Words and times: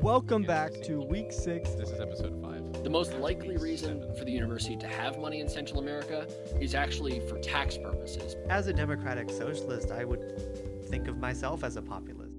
Welcome 0.00 0.42
back 0.42 0.72
to 0.84 1.00
week 1.00 1.32
six. 1.32 1.70
This 1.70 1.90
is 1.90 2.00
episode 2.00 2.40
five. 2.42 2.82
The 2.84 2.90
most 2.90 3.14
likely 3.14 3.56
reason 3.56 4.14
for 4.16 4.24
the 4.24 4.32
university 4.32 4.76
to 4.76 4.86
have 4.86 5.18
money 5.18 5.40
in 5.40 5.48
Central 5.48 5.80
America 5.80 6.26
is 6.60 6.74
actually 6.74 7.20
for 7.28 7.38
tax 7.38 7.76
purposes. 7.78 8.36
As 8.48 8.66
a 8.66 8.72
democratic 8.72 9.30
socialist, 9.30 9.90
I 9.90 10.04
would 10.04 10.86
think 10.88 11.08
of 11.08 11.18
myself 11.18 11.64
as 11.64 11.76
a 11.76 11.82
populist. 11.82 12.34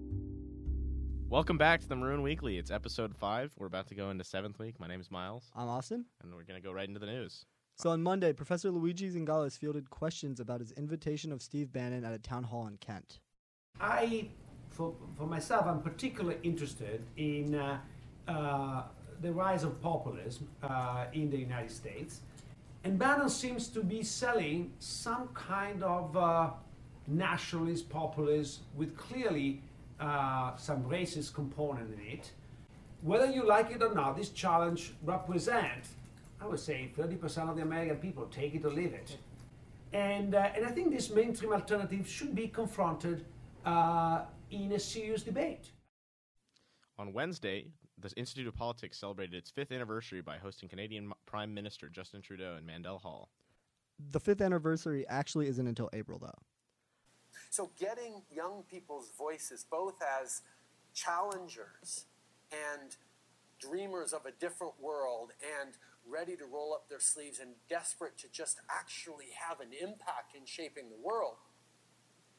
Welcome 1.30 1.58
back 1.58 1.80
to 1.82 1.88
the 1.88 1.96
Maroon 1.96 2.22
Weekly. 2.22 2.58
It's 2.58 2.72
episode 2.72 3.16
five. 3.16 3.54
We're 3.58 3.68
about 3.68 3.88
to 3.88 3.96
go 3.96 4.10
into 4.10 4.24
seventh 4.24 4.58
week. 4.60 4.80
My 4.80 4.88
name 4.88 5.00
is 5.02 5.12
Miles, 5.12 5.52
I'm 5.56 5.68
Austin. 5.68 6.06
and 6.22 6.34
we're 6.34 6.44
going 6.44 6.60
to 6.60 6.66
go 6.68 6.72
right 6.74 6.88
into 6.88 7.00
the 7.00 7.06
news. 7.06 7.46
So 7.78 7.92
on 7.92 8.02
Monday, 8.04 8.34
Professor 8.34 8.72
Luigi 8.72 9.10
Zingales 9.10 9.58
fielded 9.58 9.90
questions 9.90 10.40
about 10.40 10.60
his 10.60 10.72
invitation 10.74 11.32
of 11.32 11.42
Steve 11.42 11.72
Bannon 11.72 12.04
at 12.04 12.14
a 12.14 12.20
town 12.20 12.44
hall 12.44 12.68
in 12.68 12.76
Kent. 12.78 13.20
I, 13.80 14.28
for, 14.80 14.93
for 15.18 15.27
myself, 15.27 15.66
I'm 15.68 15.82
particularly 15.82 16.38
interested 16.41 17.04
in 17.17 17.54
uh, 17.54 17.80
uh, 18.30 18.84
the 19.21 19.34
rise 19.34 19.66
of 19.66 19.81
populism 19.81 20.48
uh, 20.63 21.08
in 21.12 21.30
the 21.30 21.38
United 21.38 21.70
States. 21.70 22.21
And 22.85 22.98
Bannon 22.98 23.30
seems 23.30 23.68
to 23.68 23.84
be 23.84 24.04
selling 24.04 24.71
some 24.80 25.27
kind 25.34 25.84
of 25.84 26.16
uh, 26.16 26.52
nationalist 27.07 27.90
populism 27.90 28.63
with 28.77 28.95
clearly 28.95 29.62
uh, 29.99 30.55
some 30.55 30.85
racist 30.85 31.34
component 31.34 31.93
in 31.93 31.99
it. 32.13 32.32
Whether 33.02 33.30
you 33.30 33.46
like 33.46 33.71
it 33.71 33.84
or 33.84 33.93
not, 33.93 34.16
this 34.16 34.30
challenge 34.30 34.93
represents, 35.04 35.90
I 36.40 36.48
would 36.48 36.59
say, 36.59 36.90
30% 36.98 37.49
of 37.49 37.57
the 37.57 37.63
American 37.63 37.98
people. 37.98 38.27
Take 38.32 38.55
it 38.55 38.63
or 38.63 38.70
leave 38.70 38.93
it. 38.93 39.18
And, 39.91 40.35
uh, 40.35 40.52
and 40.55 40.66
I 40.66 40.71
think 40.71 40.91
this 40.91 41.09
mainstream 41.09 41.52
alternative 41.52 42.07
should 42.07 42.34
be 42.34 42.48
confronted 42.48 43.26
uh, 43.66 44.21
in 44.52 44.71
a 44.71 44.80
serious 44.80 45.23
debate. 45.23 45.71
On 46.98 47.13
Wednesday, 47.13 47.67
the 47.98 48.12
Institute 48.17 48.48
of 48.48 48.55
Politics 48.55 48.99
celebrated 48.99 49.35
its 49.35 49.49
fifth 49.49 49.71
anniversary 49.71 50.21
by 50.21 50.37
hosting 50.37 50.70
Canadian 50.70 51.12
Prime 51.26 51.54
Minister 51.54 51.90
Justin 51.90 52.21
Trudeau 52.21 52.55
in 52.57 52.65
Mandel 52.65 52.99
Hall. 52.99 53.29
The 54.12 54.20
fifth 54.20 54.41
anniversary 54.41 55.05
actually 55.07 55.48
isn't 55.48 55.68
until 55.68 55.90
April, 55.93 56.20
though. 56.20 56.40
So, 57.49 57.71
getting 57.79 58.21
young 58.32 58.63
people's 58.70 59.12
voices, 59.18 59.65
both 59.70 59.99
as 60.24 60.41
challengers 60.93 62.05
and 62.52 62.96
dreamers 63.59 64.13
of 64.13 64.25
a 64.25 64.31
different 64.31 64.74
world, 64.79 65.31
and 65.62 65.74
ready 66.07 66.35
to 66.38 66.46
roll 66.46 66.74
up 66.74 66.90
their 66.90 67.00
sleeves 67.00 67.40
and 67.40 67.52
desperate 67.69 68.18
to 68.18 68.28
just 68.31 68.59
actually 68.69 69.28
have 69.47 69.59
an 69.59 69.69
impact 69.74 70.35
in 70.35 70.46
shaping 70.46 70.90
the 70.90 70.97
world, 71.02 71.35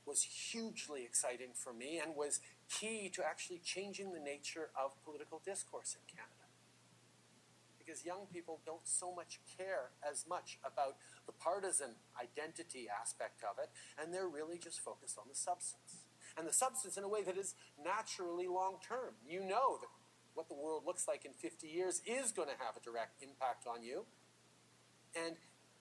was 0.06 0.22
hugely 0.22 1.04
exciting 1.04 1.50
for 1.54 1.72
me 1.72 2.00
and 2.02 2.16
was 2.16 2.40
key 2.68 3.10
to 3.14 3.24
actually 3.24 3.60
changing 3.64 4.12
the 4.12 4.20
nature 4.20 4.70
of 4.80 4.92
political 5.04 5.40
discourse 5.44 5.94
in 5.94 6.00
Canada. 6.06 6.48
Because 7.78 8.04
young 8.04 8.26
people 8.32 8.60
don't 8.64 8.86
so 8.86 9.14
much 9.14 9.40
care 9.58 9.90
as 10.08 10.24
much 10.28 10.58
about 10.64 10.96
the 11.26 11.32
partisan 11.32 11.96
identity 12.20 12.86
aspect 12.88 13.42
of 13.42 13.58
it, 13.62 13.70
and 14.00 14.14
they're 14.14 14.28
really 14.28 14.58
just 14.58 14.80
focused 14.80 15.18
on 15.18 15.24
the 15.28 15.34
substance. 15.34 16.04
And 16.38 16.46
the 16.46 16.52
substance 16.52 16.96
in 16.96 17.04
a 17.04 17.08
way 17.08 17.24
that 17.24 17.36
is 17.36 17.54
naturally 17.82 18.46
long 18.46 18.76
term. 18.86 19.14
You 19.26 19.40
know 19.40 19.78
that 19.80 19.88
what 20.34 20.48
the 20.48 20.54
world 20.54 20.84
looks 20.86 21.08
like 21.08 21.24
in 21.24 21.32
50 21.32 21.66
years 21.66 22.00
is 22.06 22.30
going 22.30 22.48
to 22.48 22.64
have 22.64 22.76
a 22.76 22.80
direct 22.80 23.22
impact 23.22 23.66
on 23.66 23.82
you. 23.82 24.06
And 25.16 25.36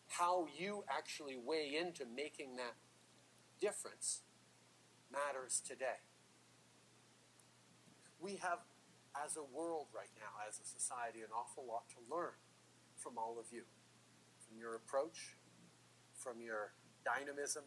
how 0.09 0.47
you 0.57 0.83
actually 0.89 1.37
weigh 1.37 1.77
into 1.79 2.03
making 2.15 2.55
that 2.55 2.73
difference 3.59 4.21
matters 5.11 5.61
today. 5.65 6.03
We 8.19 8.37
have, 8.37 8.59
as 9.15 9.37
a 9.37 9.43
world 9.43 9.87
right 9.95 10.11
now, 10.19 10.43
as 10.47 10.59
a 10.59 10.65
society, 10.65 11.19
an 11.19 11.31
awful 11.35 11.65
lot 11.67 11.89
to 11.89 11.97
learn 12.13 12.35
from 12.95 13.17
all 13.17 13.37
of 13.39 13.45
you, 13.51 13.63
from 14.45 14.57
your 14.59 14.75
approach, 14.75 15.37
from 16.13 16.41
your 16.41 16.73
dynamism, 17.05 17.63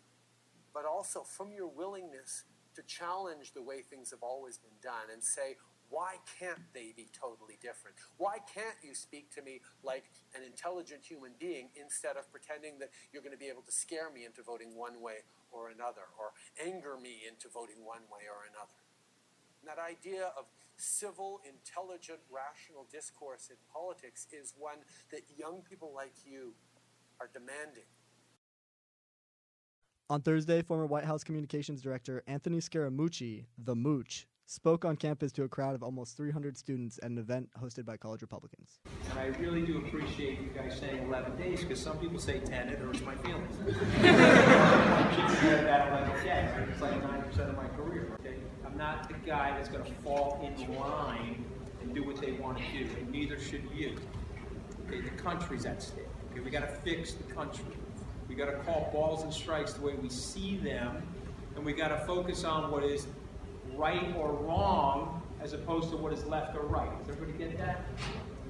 but 0.75 0.85
also 0.85 1.23
from 1.23 1.53
your 1.53 1.69
willingness 1.69 2.45
to 2.75 2.83
challenge 2.83 3.53
the 3.53 3.63
way 3.63 3.83
things 3.83 4.11
have 4.11 4.23
always 4.23 4.59
been 4.59 4.77
done 4.83 5.13
and 5.13 5.23
say, 5.23 5.57
why 5.93 6.17
can't 6.41 6.65
they 6.73 6.97
be 6.97 7.13
totally 7.13 7.61
different? 7.61 8.01
Why 8.17 8.41
can't 8.49 8.81
you 8.83 8.97
speak 8.97 9.29
to 9.37 9.43
me 9.45 9.61
like 9.85 10.09
an 10.35 10.41
intelligent 10.43 11.05
human 11.05 11.37
being 11.39 11.69
instead 11.77 12.17
of 12.17 12.25
pretending 12.33 12.81
that 12.81 12.89
you're 13.13 13.23
going 13.23 13.37
to 13.37 13.39
be 13.39 13.53
able 13.53 13.63
to 13.69 13.73
scare 13.73 14.09
me 14.09 14.25
into 14.25 14.43
voting 14.43 14.73
one 14.75 15.05
way 15.05 15.29
or 15.53 15.69
another, 15.69 16.09
or 16.17 16.33
anger 16.57 16.97
me 16.97 17.29
into 17.29 17.53
voting 17.53 17.85
one 17.85 18.09
way 18.09 18.25
or 18.25 18.49
another? 18.49 18.81
And 19.61 19.69
that 19.69 19.77
idea 19.77 20.33
of 20.33 20.49
civil, 20.81 21.45
intelligent, 21.45 22.21
rational 22.33 22.89
discourse 22.91 23.53
in 23.53 23.61
politics 23.69 24.27
is 24.33 24.55
one 24.59 24.81
that 25.13 25.29
young 25.37 25.61
people 25.61 25.93
like 25.95 26.15
you 26.25 26.55
are 27.21 27.29
demanding. 27.33 27.85
On 30.09 30.21
Thursday, 30.21 30.63
former 30.63 30.87
White 30.87 31.05
House 31.05 31.23
Communications 31.23 31.81
Director 31.81 32.23
Anthony 32.27 32.59
Scaramucci, 32.59 33.45
the 33.57 33.77
Mooch, 33.77 34.27
spoke 34.53 34.85
on 34.85 34.97
campus 34.97 35.33
to 35.33 35.45
a 35.45 35.49
crowd 35.49 35.75
of 35.75 35.83
almost 35.83 36.15
300 36.15 36.59
students 36.59 36.99
at 37.03 37.11
an 37.11 37.17
event 37.17 37.49
hosted 37.61 37.87
by 37.87 37.97
college 37.97 38.21
Republicans. 38.21 38.81
And 39.11 39.19
I 39.19 39.27
really 39.39 39.63
do 39.63 39.79
appreciate 39.79 40.41
you 40.41 40.51
guys 40.55 40.79
saying 40.79 41.07
11 41.07 41.37
days 41.37 41.63
because 41.63 41.81
some 41.81 41.97
people 41.99 42.19
say 42.19 42.39
10, 42.39 42.69
it 42.69 42.79
hurts 42.79 43.01
my 43.01 43.15
feelings. 43.17 43.57
I 43.67 45.13
should 45.17 45.39
say 45.39 45.65
that 45.65 45.89
11 45.89 46.25
days. 46.25 46.69
It's 46.71 46.83
like 46.83 47.03
9% 47.03 47.49
of 47.49 47.57
my 47.57 47.69
career. 47.69 48.19
Okay? 48.21 48.37
I'm 48.67 48.77
not 48.77 49.09
the 49.09 49.15
guy 49.27 49.57
that's 49.57 49.71
going 49.71 49.85
to 49.85 49.93
fall 50.03 50.39
in 50.43 50.75
line 50.77 51.45
and 51.81 51.95
do 51.95 52.05
what 52.05 52.21
they 52.21 52.33
want 52.33 52.59
to 52.59 52.65
do, 52.73 52.87
and 52.99 53.11
neither 53.11 53.41
should 53.41 53.65
you. 53.75 53.97
Okay? 54.87 55.01
The 55.01 55.11
country's 55.11 55.65
at 55.65 55.83
stake. 55.83 56.05
Okay? 56.31 56.41
We 56.41 56.51
got 56.51 56.69
to 56.69 56.75
fix 56.83 57.15
the 57.15 57.25
country. 57.33 57.65
We 58.29 58.35
got 58.35 58.47
to 58.47 58.59
call 58.65 58.91
balls 58.93 59.23
and 59.23 59.33
strikes 59.33 59.73
the 59.73 59.81
way 59.81 59.95
we 59.95 60.11
see 60.11 60.59
them, 60.59 61.03
and 61.57 61.65
we 61.65 61.73
got 61.73 61.89
to 61.89 61.99
focus 62.05 62.45
on 62.45 62.71
what 62.71 62.85
is 62.85 63.07
right 63.77 64.15
or 64.17 64.33
wrong 64.33 65.23
as 65.41 65.53
opposed 65.53 65.91
to 65.91 65.97
what 65.97 66.13
is 66.13 66.25
left 66.27 66.57
or 66.57 66.63
right. 66.63 66.91
Does 66.99 67.17
everybody 67.17 67.39
get 67.39 67.59
that? 67.59 67.85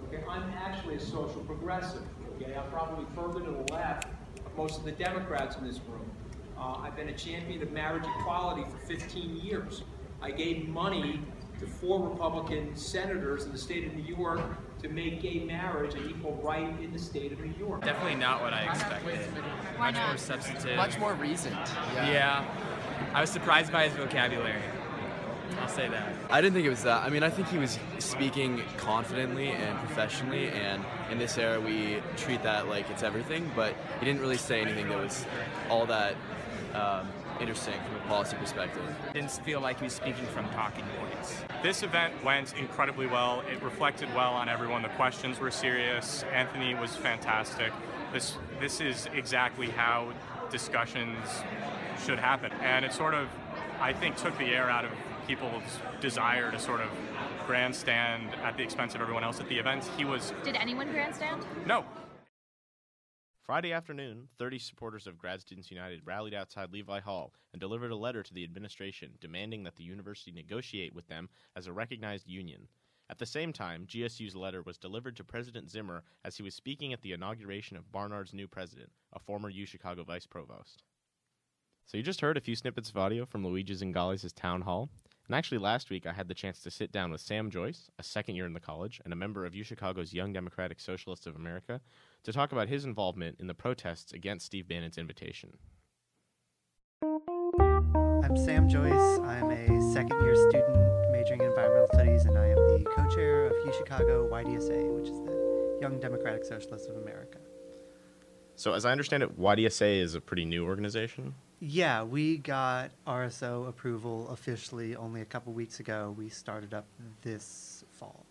Okay, 0.09 0.22
I'm 0.28 0.53
actually 0.62 0.97
a 0.97 1.00
social 1.00 1.41
progressive. 1.47 2.03
Okay, 2.37 2.55
I'm 2.55 2.71
probably 2.71 3.06
further 3.15 3.41
to 3.41 3.50
the 3.50 3.72
left 3.72 4.09
of 4.44 4.56
most 4.56 4.78
of 4.78 4.84
the 4.84 4.93
Democrats 4.93 5.56
in 5.56 5.66
this 5.66 5.81
room. 5.88 6.10
Uh, 6.59 6.77
I've 6.83 6.97
been 6.97 7.09
a 7.09 7.16
champion 7.16 7.62
of 7.62 7.72
marriage 7.72 8.05
equality 8.19 8.65
for 8.71 8.77
15 8.87 9.37
years. 9.37 9.83
I 10.21 10.31
gave 10.31 10.69
money 10.69 11.21
to 11.60 11.66
four 11.66 12.09
Republican 12.09 12.77
senators 12.77 13.44
in 13.44 13.53
the 13.53 13.59
state 13.59 13.87
of 13.87 13.94
New 13.94 14.15
York 14.15 14.41
to 14.83 14.89
make 14.89 15.22
gay 15.22 15.41
marriage 15.41 15.94
an 15.94 16.10
equal 16.10 16.34
right 16.43 16.69
in 16.81 16.93
the 16.93 16.99
state 16.99 17.33
of 17.33 17.41
New 17.41 17.54
York. 17.59 17.84
Definitely 17.84 18.16
not 18.16 18.43
what 18.43 18.53
I 18.53 18.65
expected. 18.65 19.21
Much 19.78 19.94
more 19.94 20.16
substantive. 20.16 20.77
Much 20.77 20.99
more 20.99 21.15
reasoned. 21.15 21.56
Yeah. 21.94 22.44
I 23.15 23.21
was 23.21 23.31
surprised 23.31 23.72
by 23.72 23.89
his 23.89 23.97
vocabulary. 23.97 24.60
I'll 25.62 25.69
say 25.69 25.89
that. 25.89 26.12
I 26.28 26.41
didn't 26.41 26.55
think 26.55 26.67
it 26.67 26.71
was 26.71 26.83
that. 26.83 27.05
I 27.05 27.09
mean, 27.09 27.23
I 27.23 27.31
think 27.31 27.49
he 27.49 27.59
was 27.59 27.78
speaking 28.00 28.62
confidently 28.78 29.50
and 29.50 29.78
professionally, 29.78 30.49
and 30.49 30.84
in 31.11 31.19
this 31.19 31.39
era, 31.39 31.61
we 31.61 32.03
treat 32.17 32.43
that 32.43 32.69
like 32.69 32.91
it's 32.91 33.05
everything. 33.05 33.49
But 33.55 33.77
he 34.01 34.05
didn't 34.05 34.21
really 34.21 34.37
say 34.37 34.61
anything 34.61 34.89
that 34.89 34.99
was 34.99 35.25
all 35.71 35.87
that 35.87 36.17
um, 36.75 37.09
interesting 37.41 37.75
from 37.87 37.95
a 37.95 38.09
policy 38.09 38.37
perspective. 38.37 38.83
Didn't 39.12 39.31
feel 39.31 39.61
like 39.61 39.78
he 39.78 39.84
was 39.84 39.93
speaking 39.93 40.27
from 40.27 40.49
talking 40.51 40.84
points. 40.99 41.37
This 41.62 41.84
event 41.84 42.12
went 42.25 42.59
incredibly 42.59 43.06
well. 43.06 43.45
It 43.53 43.62
reflected 43.62 44.12
well 44.17 44.33
on 44.33 44.49
everyone. 44.49 44.83
The 44.83 44.89
questions 44.89 45.39
were 45.39 45.53
serious. 45.53 46.25
Anthony 46.33 46.75
was 46.75 46.97
fantastic. 46.97 47.72
This 48.12 48.37
this 48.59 48.81
is 48.81 49.09
exactly 49.15 49.69
how 49.69 50.12
discussions 50.51 51.17
should 52.05 52.19
happen, 52.19 52.51
and 52.62 52.84
it 52.84 52.93
sort 52.93 53.15
of, 53.15 53.28
I 53.81 53.93
think, 53.93 54.17
took 54.17 54.37
the 54.39 54.47
air 54.47 54.69
out 54.69 54.84
of 54.84 54.91
people's 55.27 55.62
desire 56.00 56.51
to 56.51 56.59
sort 56.59 56.80
of 56.80 56.89
grandstand 57.47 58.30
at 58.45 58.57
the 58.57 58.63
expense 58.63 58.95
of 58.95 59.01
everyone 59.01 59.24
else 59.24 59.41
at 59.41 59.48
the 59.48 59.59
event. 59.59 59.89
He 59.97 60.04
was 60.04 60.33
Did 60.45 60.57
anyone 60.57 60.91
grandstand? 60.91 61.45
no. 61.66 61.84
Friday 63.45 63.72
afternoon, 63.72 64.28
30 64.39 64.59
supporters 64.60 65.07
of 65.09 65.19
Grad 65.19 65.41
Students 65.41 65.71
United 65.71 66.03
rallied 66.04 66.33
outside 66.33 66.72
Levi 66.72 67.01
Hall 67.01 67.34
and 67.53 67.60
delivered 67.60 67.91
a 67.91 67.97
letter 67.97 68.22
to 68.22 68.33
the 68.33 68.45
administration 68.45 69.10
demanding 69.21 69.65
that 69.65 69.74
the 69.77 69.83
university 69.84 70.30
negotiate 70.30 70.95
with 70.95 71.09
them 71.09 71.28
as 71.57 71.66
a 71.66 71.72
recognized 71.72 72.28
union. 72.28 72.69
At 73.10 73.19
the 73.19 73.27
same 73.27 73.53
time, 73.53 73.84
GSU's 73.86 74.36
letter 74.36 74.63
was 74.63 74.78
delivered 74.78 75.16
to 75.16 75.24
President 75.24 75.69
Zimmer 75.71 76.04
as 76.24 76.36
he 76.36 76.42
was 76.42 76.54
speaking 76.54 76.92
at 76.92 77.03
the 77.03 77.13
inauguration 77.13 77.77
of 77.77 77.91
Barnard's 77.91 78.33
new 78.33 78.47
president, 78.47 78.91
a 79.13 79.19
former 79.19 79.51
U 79.51 79.66
Chicago 79.66 80.04
vice 80.04 80.27
provost. 80.27 80.84
So 81.84 81.97
you 81.97 82.03
just 82.03 82.21
heard 82.21 82.36
a 82.36 82.41
few 82.41 82.54
snippets 82.54 82.91
of 82.91 82.97
audio 82.97 83.27
from 83.27 83.45
Luigi 83.45 83.74
Zingales' 83.74 84.33
town 84.34 84.63
hall. 84.63 84.89
And 85.33 85.39
actually, 85.39 85.61
last 85.61 85.89
week 85.89 86.05
I 86.07 86.13
had 86.13 86.29
the 86.29 86.34
chance 86.34 86.61
to 86.61 86.71
sit 86.71 86.93
down 86.93 87.11
with 87.11 87.23
Sam 87.23 87.49
Joyce, 87.49 87.91
a 87.99 88.03
second 88.03 88.34
year 88.34 88.45
in 88.45 88.53
the 88.53 88.61
college 88.61 89.01
and 89.03 89.15
a 89.15 89.17
member 89.17 89.47
of 89.47 89.55
UChicago's 89.55 90.13
Young 90.13 90.31
Democratic 90.31 90.79
Socialists 90.79 91.25
of 91.25 91.37
America, 91.37 91.81
to 92.25 92.34
talk 92.34 92.53
about 92.53 92.69
his 92.69 92.84
involvement 92.84 93.41
in 93.41 93.47
the 93.47 93.55
protests 93.55 94.13
against 94.13 94.45
Steve 94.45 94.69
Bannon's 94.69 94.99
invitation. 94.99 95.57
I'm 97.03 98.37
Sam 98.37 98.69
Joyce. 98.69 99.21
I'm 99.21 99.51
a 99.51 99.93
second 99.95 100.23
year 100.23 100.37
student 100.51 100.77
majoring 101.11 101.41
in 101.41 101.47
environmental 101.47 101.89
studies, 101.95 102.27
and 102.27 102.37
I 102.37 102.49
am 102.49 102.57
the 102.57 102.84
co 102.95 103.09
chair 103.09 103.47
of 103.47 103.53
UChicago 103.53 104.29
YDSA, 104.29 104.95
which 104.95 105.09
is 105.09 105.19
the 105.21 105.79
Young 105.81 105.99
Democratic 105.99 106.45
Socialists 106.45 106.89
of 106.89 106.97
America. 106.99 107.39
So, 108.55 108.75
as 108.75 108.84
I 108.84 108.93
understand 108.93 109.23
it, 109.23 109.41
YDSA 109.41 109.99
is 109.99 110.15
a 110.15 110.21
pretty 110.21 110.45
new 110.45 110.67
organization. 110.67 111.37
Yeah, 111.64 112.03
we 112.03 112.38
got 112.38 112.91
RSO 113.06 113.68
approval 113.68 114.28
officially 114.30 114.97
only 114.97 115.20
a 115.20 115.24
couple 115.24 115.53
weeks 115.53 115.78
ago. 115.78 116.12
We 116.18 116.28
started 116.28 116.74
up 116.74 116.86
this 117.22 117.84
fall. 117.92 118.26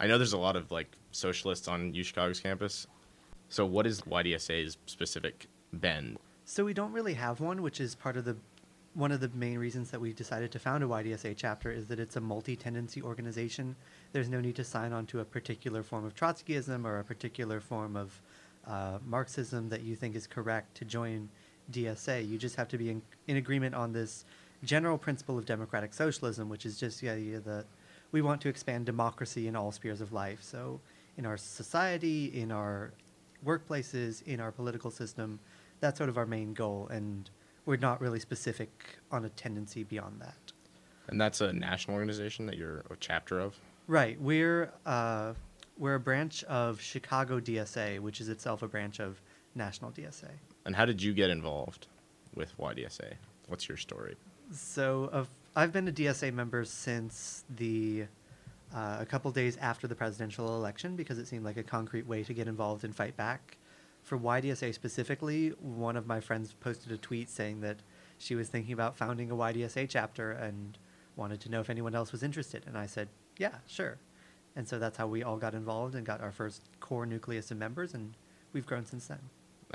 I 0.00 0.08
know 0.08 0.18
there's 0.18 0.32
a 0.32 0.38
lot 0.38 0.56
of 0.56 0.72
like 0.72 0.88
socialists 1.12 1.68
on 1.68 1.92
UChicago's 1.92 2.40
campus. 2.40 2.88
So, 3.48 3.64
what 3.64 3.86
is 3.86 4.00
YDSA's 4.00 4.76
specific 4.86 5.46
bend? 5.72 6.18
So 6.44 6.64
we 6.64 6.74
don't 6.74 6.90
really 6.90 7.14
have 7.14 7.38
one, 7.38 7.62
which 7.62 7.80
is 7.80 7.94
part 7.94 8.16
of 8.16 8.24
the 8.24 8.36
one 8.94 9.12
of 9.12 9.20
the 9.20 9.28
main 9.28 9.60
reasons 9.60 9.92
that 9.92 10.00
we 10.00 10.12
decided 10.12 10.50
to 10.50 10.58
found 10.58 10.82
a 10.82 10.88
YDSA 10.88 11.36
chapter 11.36 11.70
is 11.70 11.86
that 11.86 12.00
it's 12.00 12.16
a 12.16 12.20
multi-tendency 12.20 13.02
organization. 13.02 13.76
There's 14.10 14.28
no 14.28 14.40
need 14.40 14.56
to 14.56 14.64
sign 14.64 14.92
on 14.92 15.06
to 15.06 15.20
a 15.20 15.24
particular 15.24 15.84
form 15.84 16.04
of 16.04 16.16
Trotskyism 16.16 16.86
or 16.86 16.98
a 16.98 17.04
particular 17.04 17.60
form 17.60 17.94
of 17.94 18.20
uh, 18.66 18.98
Marxism 19.06 19.68
that 19.68 19.82
you 19.82 19.94
think 19.94 20.16
is 20.16 20.26
correct 20.26 20.76
to 20.78 20.84
join 20.84 21.28
DSA. 21.72 22.28
You 22.28 22.38
just 22.38 22.56
have 22.56 22.68
to 22.68 22.78
be 22.78 22.90
in, 22.90 23.02
in 23.26 23.36
agreement 23.36 23.74
on 23.74 23.92
this 23.92 24.24
general 24.64 24.98
principle 24.98 25.38
of 25.38 25.46
democratic 25.46 25.94
socialism, 25.94 26.48
which 26.48 26.66
is 26.66 26.78
just 26.78 27.00
the 27.00 27.10
idea 27.10 27.40
that 27.40 27.66
we 28.12 28.22
want 28.22 28.40
to 28.42 28.48
expand 28.48 28.86
democracy 28.86 29.48
in 29.48 29.56
all 29.56 29.72
spheres 29.72 30.00
of 30.00 30.12
life. 30.12 30.42
So 30.42 30.80
in 31.16 31.26
our 31.26 31.36
society, 31.36 32.26
in 32.40 32.52
our 32.52 32.92
workplaces, 33.44 34.22
in 34.22 34.40
our 34.40 34.52
political 34.52 34.90
system, 34.90 35.38
that's 35.80 35.98
sort 35.98 36.08
of 36.08 36.16
our 36.16 36.26
main 36.26 36.54
goal. 36.54 36.88
And 36.90 37.28
we're 37.64 37.76
not 37.76 38.00
really 38.00 38.20
specific 38.20 38.98
on 39.10 39.24
a 39.24 39.28
tendency 39.30 39.82
beyond 39.82 40.20
that. 40.20 40.52
And 41.08 41.20
that's 41.20 41.40
a 41.40 41.52
national 41.52 41.96
organization 41.96 42.46
that 42.46 42.56
you're 42.56 42.84
a 42.90 42.96
chapter 42.98 43.38
of? 43.38 43.54
Right. 43.86 44.20
We're 44.20 44.72
uh, 44.84 45.34
we're 45.78 45.94
a 45.94 46.00
branch 46.00 46.42
of 46.44 46.80
Chicago 46.80 47.38
DSA, 47.38 48.00
which 48.00 48.20
is 48.20 48.28
itself 48.28 48.62
a 48.62 48.68
branch 48.68 48.98
of 48.98 49.20
National 49.54 49.90
DSA. 49.90 50.30
And 50.66 50.76
how 50.76 50.84
did 50.84 51.00
you 51.00 51.14
get 51.14 51.30
involved 51.30 51.86
with 52.34 52.56
YDSA? 52.58 53.14
What's 53.48 53.68
your 53.68 53.78
story? 53.78 54.16
So 54.52 55.08
uh, 55.12 55.24
I've 55.54 55.72
been 55.72 55.88
a 55.88 55.92
DSA 55.92 56.34
member 56.34 56.64
since 56.64 57.44
the 57.56 58.04
uh, 58.74 58.98
a 59.00 59.06
couple 59.06 59.30
days 59.30 59.56
after 59.56 59.86
the 59.86 59.94
presidential 59.94 60.56
election 60.56 60.96
because 60.96 61.18
it 61.18 61.26
seemed 61.26 61.44
like 61.44 61.56
a 61.56 61.62
concrete 61.62 62.06
way 62.06 62.22
to 62.24 62.34
get 62.34 62.48
involved 62.48 62.84
and 62.84 62.94
fight 62.94 63.16
back 63.16 63.56
for 64.06 64.16
YDSA 64.16 64.72
specifically, 64.72 65.48
one 65.60 65.96
of 65.96 66.06
my 66.06 66.20
friends 66.20 66.54
posted 66.60 66.92
a 66.92 66.96
tweet 66.96 67.28
saying 67.28 67.60
that 67.62 67.78
she 68.18 68.36
was 68.36 68.48
thinking 68.48 68.72
about 68.72 68.96
founding 68.96 69.32
a 69.32 69.34
YDSA 69.34 69.88
chapter 69.88 70.30
and 70.30 70.78
wanted 71.16 71.40
to 71.40 71.48
know 71.50 71.60
if 71.60 71.68
anyone 71.68 71.92
else 71.92 72.12
was 72.12 72.22
interested. 72.22 72.62
And 72.68 72.78
I 72.78 72.86
said, 72.86 73.08
yeah, 73.36 73.56
sure. 73.66 73.98
And 74.54 74.68
so 74.68 74.78
that's 74.78 74.96
how 74.96 75.08
we 75.08 75.24
all 75.24 75.38
got 75.38 75.54
involved 75.54 75.96
and 75.96 76.06
got 76.06 76.20
our 76.20 76.30
first 76.30 76.62
core 76.78 77.04
nucleus 77.04 77.50
of 77.50 77.58
members, 77.58 77.94
and 77.94 78.14
we've 78.52 78.64
grown 78.64 78.86
since 78.86 79.08
then. 79.08 79.18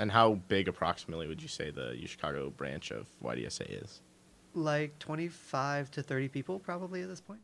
And 0.02 0.10
how 0.10 0.34
big 0.48 0.66
approximately 0.66 1.28
would 1.28 1.40
you 1.40 1.46
say 1.46 1.70
the 1.70 1.96
Chicago 2.06 2.50
branch 2.50 2.90
of 2.90 3.06
YDSA 3.22 3.84
is? 3.84 4.00
Like 4.52 4.98
25 4.98 5.92
to 5.92 6.02
30 6.02 6.26
people, 6.26 6.58
probably 6.58 7.02
at 7.02 7.08
this 7.08 7.20
point. 7.20 7.38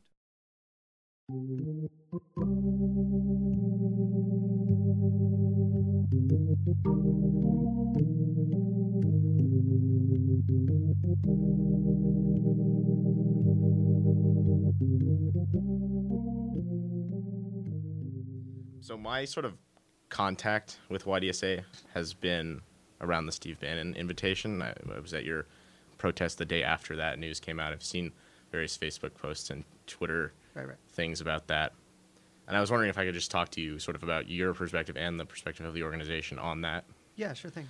So 18.81 18.97
my 18.97 19.27
sort 19.27 19.47
of 19.47 19.55
contact 20.09 20.79
with 20.89 21.05
YDSA 21.05 21.65
has 21.95 22.15
been 22.15 22.61
around 23.01 23.27
the 23.27 23.33
Steve 23.33 23.61
Bannon 23.61 23.95
invitation. 23.95 24.63
I, 24.63 24.75
I 24.95 25.01
was 25.01 25.15
at 25.15 25.25
your 25.25 25.47
protest 25.99 26.39
the 26.39 26.45
day 26.45 26.63
after 26.63 26.97
that 26.97 27.19
news 27.19 27.41
came 27.41 27.61
out. 27.61 27.73
I've 27.73 27.83
seen 27.83 28.13
various 28.51 28.77
Facebook 28.77 29.15
posts 29.15 29.51
and 29.51 29.65
Twitter 29.87 30.33
right, 30.55 30.69
right. 30.69 30.77
things 30.91 31.21
about 31.21 31.49
that. 31.49 31.73
And 32.47 32.57
I 32.57 32.61
was 32.61 32.71
wondering 32.71 32.89
if 32.89 32.97
I 32.97 33.05
could 33.05 33.15
just 33.15 33.31
talk 33.31 33.51
to 33.51 33.61
you 33.61 33.79
sort 33.79 33.95
of 33.95 34.03
about 34.03 34.29
your 34.29 34.55
perspective 34.55 34.97
and 34.97 35.21
the 35.21 35.27
perspective 35.27 35.67
of 35.67 35.75
the 35.75 35.83
organization 35.83 36.39
on 36.39 36.63
that. 36.63 36.85
Yeah, 37.15 37.35
sure 37.35 37.51
thing. 37.51 37.69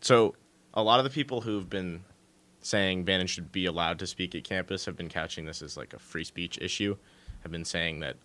So, 0.00 0.34
a 0.72 0.82
lot 0.82 1.00
of 1.00 1.04
the 1.04 1.10
people 1.10 1.40
who've 1.40 1.68
been 1.68 2.02
saying 2.60 3.04
Bannon 3.04 3.26
should 3.26 3.52
be 3.52 3.66
allowed 3.66 3.98
to 3.98 4.06
speak 4.06 4.34
at 4.34 4.44
campus 4.44 4.84
have 4.86 4.96
been 4.96 5.08
couching 5.08 5.44
this 5.44 5.62
as 5.62 5.76
like 5.76 5.92
a 5.92 5.98
free 5.98 6.24
speech 6.24 6.58
issue, 6.60 6.96
have 7.40 7.52
been 7.52 7.64
saying 7.64 8.00
that 8.00 8.16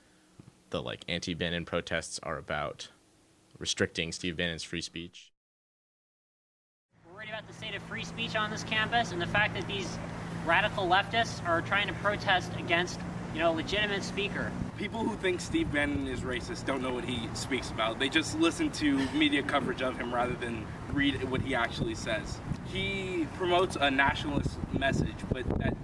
the 0.72 0.82
like 0.82 1.06
anti-Bannon 1.08 1.66
protests 1.66 2.20
are 2.24 2.38
about 2.38 2.90
restricting 3.60 4.12
Steve 4.12 4.36
Bannon's 4.36 4.64
free 4.64 4.82
speech. 4.82 5.32
We're 7.06 7.14
worried 7.14 7.30
about 7.30 7.48
the 7.48 7.54
state 7.54 7.76
of 7.76 7.84
free 7.84 8.04
speech 8.04 8.36
on 8.36 8.50
this 8.50 8.64
campus 8.64 9.12
and 9.12 9.22
the 9.22 9.28
fact 9.28 9.54
that 9.54 9.68
these 9.68 10.00
radical 10.46 10.88
leftists 10.88 11.46
are 11.48 11.62
trying 11.62 11.88
to 11.88 11.94
protest 11.96 12.52
against, 12.58 13.00
you 13.34 13.40
know, 13.40 13.52
a 13.52 13.56
legitimate 13.56 14.04
speaker. 14.04 14.52
People 14.78 15.04
who 15.04 15.16
think 15.18 15.40
Steve 15.40 15.72
Bannon 15.72 16.08
is 16.08 16.22
racist 16.22 16.66
don't 16.66 16.82
know 16.82 16.94
what 16.94 17.06
he 17.06 17.30
speaks 17.34 17.70
about. 17.70 18.00
They 18.00 18.10
just 18.10 18.40
listen 18.40 18.72
to 18.72 18.98
media 19.14 19.44
coverage 19.44 19.84
of 19.84 19.98
him 19.98 20.12
rather 20.12 20.34
than 20.34 20.66
read 20.92 21.24
what 21.30 21.42
he 21.42 21.54
actually 21.54 21.94
says. 21.94 22.40
He 22.74 23.28
promotes 23.36 23.76
a 23.80 23.92
nationalist 23.92 24.58
message, 24.74 25.18
but 25.32 25.48
that 25.60 25.78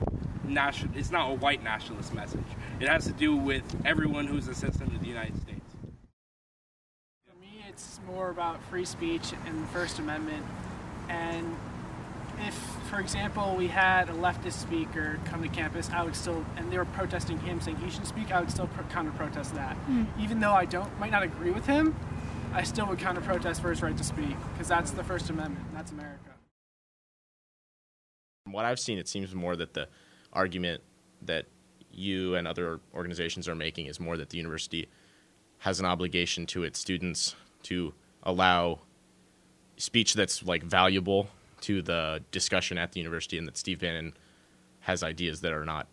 national 0.43 0.97
it's 0.97 1.11
not 1.11 1.29
a 1.29 1.33
white 1.35 1.63
nationalist 1.63 2.13
message. 2.13 2.45
It 2.79 2.87
has 2.87 3.05
to 3.05 3.11
do 3.11 3.35
with 3.35 3.63
everyone 3.85 4.27
who's 4.27 4.47
a 4.47 4.53
citizen 4.53 4.83
of 4.95 5.01
the 5.01 5.07
United 5.07 5.35
States. 5.41 5.65
For 7.25 7.35
me, 7.41 7.63
it's 7.67 7.99
more 8.05 8.29
about 8.29 8.63
free 8.65 8.85
speech 8.85 9.33
and 9.47 9.63
the 9.63 9.67
First 9.67 9.97
Amendment. 9.97 10.45
And 11.09 11.55
if, 12.45 12.53
for 12.89 12.99
example, 12.99 13.55
we 13.57 13.67
had 13.67 14.09
a 14.09 14.13
leftist 14.13 14.53
speaker 14.53 15.19
come 15.25 15.41
to 15.41 15.49
campus, 15.49 15.89
I 15.91 16.03
would 16.03 16.15
still, 16.15 16.45
and 16.55 16.71
they 16.71 16.77
were 16.77 16.85
protesting 16.85 17.39
him 17.39 17.59
saying 17.61 17.77
he 17.77 17.89
should 17.89 18.05
speak, 18.05 18.31
I 18.31 18.41
would 18.41 18.51
still 18.51 18.67
pro- 18.67 18.85
counter 18.85 19.11
protest 19.11 19.55
that. 19.55 19.75
Mm. 19.89 20.05
Even 20.19 20.39
though 20.39 20.53
I 20.53 20.65
don't, 20.65 20.99
might 20.99 21.11
not 21.11 21.23
agree 21.23 21.49
with 21.49 21.65
him, 21.65 21.95
I 22.53 22.61
still 22.61 22.85
would 22.85 22.99
counter 22.99 23.21
protest 23.21 23.59
for 23.59 23.71
his 23.71 23.81
right 23.81 23.97
to 23.97 24.03
speak 24.03 24.35
because 24.53 24.67
that's 24.67 24.91
the 24.91 25.03
First 25.03 25.31
Amendment. 25.31 25.65
That's 25.73 25.91
America. 25.91 26.35
From 28.43 28.53
what 28.53 28.65
I've 28.65 28.79
seen, 28.79 28.99
it 28.99 29.07
seems 29.07 29.33
more 29.33 29.55
that 29.55 29.73
the 29.73 29.87
argument 30.31 30.83
that 31.23 31.47
you 31.97 32.35
and 32.35 32.47
other 32.47 32.79
organizations 32.93 33.47
are 33.47 33.55
making 33.55 33.87
is 33.87 33.99
more 33.99 34.17
that 34.17 34.29
the 34.29 34.37
university 34.37 34.87
has 35.59 35.79
an 35.79 35.85
obligation 35.85 36.45
to 36.45 36.63
its 36.63 36.79
students 36.79 37.35
to 37.63 37.93
allow 38.23 38.79
speech 39.77 40.13
that's 40.13 40.43
like 40.43 40.63
valuable 40.63 41.27
to 41.61 41.81
the 41.81 42.23
discussion 42.31 42.77
at 42.77 42.91
the 42.91 42.99
university 42.99 43.37
and 43.37 43.47
that 43.47 43.57
Steve 43.57 43.79
Bannon 43.79 44.13
has 44.81 45.01
ideas 45.03 45.41
that 45.41 45.51
are 45.51 45.65
not 45.65 45.87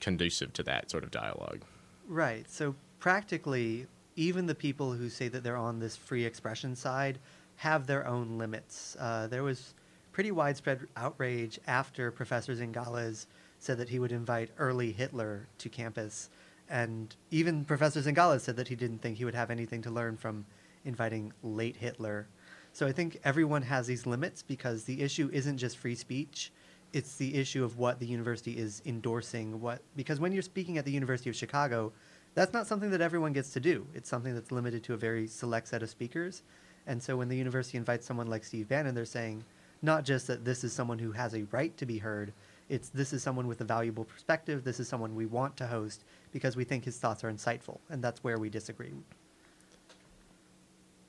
conducive 0.00 0.52
to 0.54 0.62
that 0.62 0.90
sort 0.90 1.04
of 1.04 1.10
dialogue. 1.10 1.62
Right. 2.08 2.48
So 2.50 2.74
practically 2.98 3.86
even 4.16 4.46
the 4.46 4.54
people 4.54 4.92
who 4.92 5.08
say 5.08 5.28
that 5.28 5.44
they're 5.44 5.56
on 5.56 5.78
this 5.78 5.96
free 5.96 6.24
expression 6.24 6.74
side 6.74 7.18
have 7.56 7.86
their 7.86 8.06
own 8.06 8.38
limits. 8.38 8.96
Uh, 8.98 9.26
there 9.26 9.42
was 9.42 9.74
pretty 10.12 10.32
widespread 10.32 10.80
outrage 10.96 11.60
after 11.66 12.10
Professor 12.10 12.52
Zingales 12.54 13.26
said 13.58 13.78
that 13.78 13.88
he 13.88 13.98
would 13.98 14.12
invite 14.12 14.50
early 14.58 14.92
Hitler 14.92 15.48
to 15.58 15.68
campus. 15.68 16.30
And 16.68 17.14
even 17.30 17.64
Professor 17.64 18.00
Zingales 18.00 18.40
said 18.40 18.56
that 18.56 18.68
he 18.68 18.76
didn't 18.76 18.98
think 18.98 19.16
he 19.16 19.24
would 19.24 19.34
have 19.34 19.50
anything 19.50 19.82
to 19.82 19.90
learn 19.90 20.16
from 20.16 20.44
inviting 20.84 21.32
late 21.42 21.76
Hitler. 21.76 22.26
So 22.72 22.86
I 22.86 22.92
think 22.92 23.18
everyone 23.24 23.62
has 23.62 23.86
these 23.86 24.06
limits 24.06 24.42
because 24.42 24.84
the 24.84 25.02
issue 25.02 25.30
isn't 25.32 25.58
just 25.58 25.78
free 25.78 25.94
speech. 25.94 26.52
It's 26.92 27.16
the 27.16 27.34
issue 27.34 27.64
of 27.64 27.78
what 27.78 27.98
the 27.98 28.06
university 28.06 28.56
is 28.56 28.82
endorsing. 28.86 29.60
What 29.60 29.82
because 29.96 30.20
when 30.20 30.32
you're 30.32 30.42
speaking 30.42 30.78
at 30.78 30.84
the 30.84 30.92
University 30.92 31.28
of 31.28 31.36
Chicago, 31.36 31.92
that's 32.34 32.52
not 32.52 32.66
something 32.66 32.90
that 32.90 33.00
everyone 33.00 33.32
gets 33.32 33.52
to 33.54 33.60
do. 33.60 33.86
It's 33.94 34.08
something 34.08 34.34
that's 34.34 34.52
limited 34.52 34.84
to 34.84 34.94
a 34.94 34.96
very 34.96 35.26
select 35.26 35.68
set 35.68 35.82
of 35.82 35.90
speakers. 35.90 36.42
And 36.86 37.02
so 37.02 37.16
when 37.16 37.28
the 37.28 37.36
university 37.36 37.76
invites 37.76 38.06
someone 38.06 38.28
like 38.28 38.44
Steve 38.44 38.68
Bannon, 38.68 38.94
they're 38.94 39.04
saying 39.04 39.44
not 39.82 40.04
just 40.04 40.26
that 40.26 40.44
this 40.44 40.64
is 40.64 40.72
someone 40.72 40.98
who 40.98 41.12
has 41.12 41.34
a 41.34 41.44
right 41.50 41.76
to 41.76 41.86
be 41.86 41.98
heard, 41.98 42.32
it's 42.68 42.90
this 42.90 43.12
is 43.12 43.22
someone 43.22 43.46
with 43.46 43.60
a 43.60 43.64
valuable 43.64 44.04
perspective. 44.04 44.64
This 44.64 44.80
is 44.80 44.88
someone 44.88 45.14
we 45.14 45.26
want 45.26 45.56
to 45.58 45.66
host 45.66 46.04
because 46.32 46.56
we 46.56 46.64
think 46.64 46.84
his 46.84 46.98
thoughts 46.98 47.24
are 47.24 47.32
insightful, 47.32 47.78
and 47.88 48.02
that's 48.02 48.22
where 48.22 48.38
we 48.38 48.50
disagree. 48.50 48.92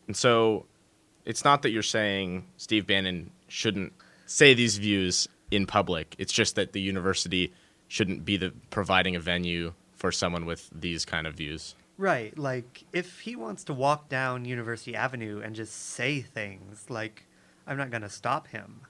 And 0.08 0.16
so 0.16 0.66
it's 1.26 1.44
not 1.44 1.62
that 1.62 1.70
you're 1.70 1.84
saying 1.84 2.48
Steve 2.58 2.88
Bannon 2.88 3.32
shouldn't 3.48 3.94
say 4.26 4.54
these 4.54 4.78
views 4.78 5.28
in 5.52 5.66
public. 5.66 6.16
It's 6.18 6.34
just 6.34 6.56
that 6.56 6.74
the 6.74 6.82
university 6.82 7.54
shouldn't 7.88 8.26
be 8.26 8.38
the 8.38 8.54
providing 8.70 9.16
a 9.16 9.20
venue 9.20 9.74
for 9.96 10.12
someone 10.12 10.46
with 10.46 10.70
these 10.74 11.06
kind 11.06 11.28
of 11.28 11.36
views. 11.36 11.76
Right. 11.98 12.38
Like 12.38 12.86
if 12.94 13.20
he 13.20 13.36
wants 13.36 13.66
to 13.66 13.74
walk 13.74 14.08
down 14.08 14.46
University 14.46 14.96
Avenue 14.96 15.42
and 15.44 15.54
just 15.54 15.74
say 15.76 16.22
things, 16.22 16.86
like 16.90 17.26
I'm 17.68 17.78
not 17.78 17.90
going 17.92 18.04
to 18.04 18.10
stop 18.10 18.48
him. 18.48 18.82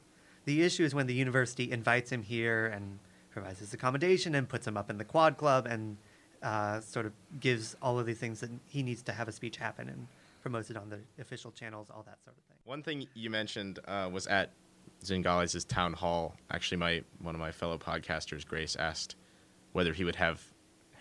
The 0.49 0.63
issue 0.63 0.83
is 0.83 0.95
when 0.95 1.05
the 1.05 1.13
university 1.13 1.71
invites 1.71 2.11
him 2.11 2.23
here 2.23 2.65
and 2.65 2.97
provides 3.29 3.59
his 3.59 3.71
accommodation 3.75 4.33
and 4.33 4.49
puts 4.49 4.65
him 4.65 4.77
up 4.77 4.89
in 4.89 4.97
the 4.97 5.03
quad 5.03 5.37
club 5.37 5.67
and 5.67 5.95
uh, 6.41 6.79
sort 6.79 7.05
of 7.05 7.13
gives 7.39 7.75
all 7.83 7.99
of 7.99 8.07
these 8.07 8.17
things 8.17 8.39
that 8.39 8.49
he 8.65 8.81
needs 8.81 9.03
to 9.03 9.11
have 9.11 9.27
a 9.27 9.31
speech 9.31 9.57
happen 9.57 9.87
and 9.89 10.07
promotes 10.41 10.71
it 10.71 10.75
on 10.75 10.89
the 10.89 10.97
official 11.21 11.51
channels, 11.51 11.91
all 11.91 12.01
that 12.01 12.17
sort 12.23 12.35
of 12.35 12.43
thing. 12.45 12.57
One 12.65 12.81
thing 12.81 13.05
you 13.13 13.29
mentioned 13.29 13.77
uh, 13.87 14.09
was 14.11 14.25
at 14.25 14.49
Zingales' 15.05 15.67
town 15.67 15.93
hall. 15.93 16.35
Actually, 16.49 16.77
my 16.77 17.03
one 17.19 17.35
of 17.35 17.39
my 17.39 17.51
fellow 17.51 17.77
podcasters, 17.77 18.43
Grace, 18.43 18.75
asked 18.75 19.17
whether 19.73 19.93
he 19.93 20.03
would 20.03 20.15
have 20.15 20.43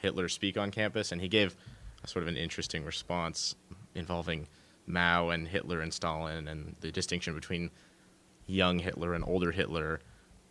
Hitler 0.02 0.28
speak 0.28 0.58
on 0.58 0.70
campus, 0.70 1.10
and 1.10 1.22
he 1.22 1.28
gave 1.28 1.56
a 2.04 2.06
sort 2.06 2.22
of 2.22 2.28
an 2.28 2.36
interesting 2.36 2.84
response 2.84 3.54
involving 3.94 4.46
Mao 4.86 5.30
and 5.30 5.48
Hitler 5.48 5.80
and 5.80 5.94
Stalin 5.94 6.48
and 6.48 6.76
the 6.80 6.92
distinction 6.92 7.34
between 7.34 7.70
young 8.48 8.80
Hitler 8.80 9.14
and 9.14 9.22
older 9.24 9.52
Hitler. 9.52 10.00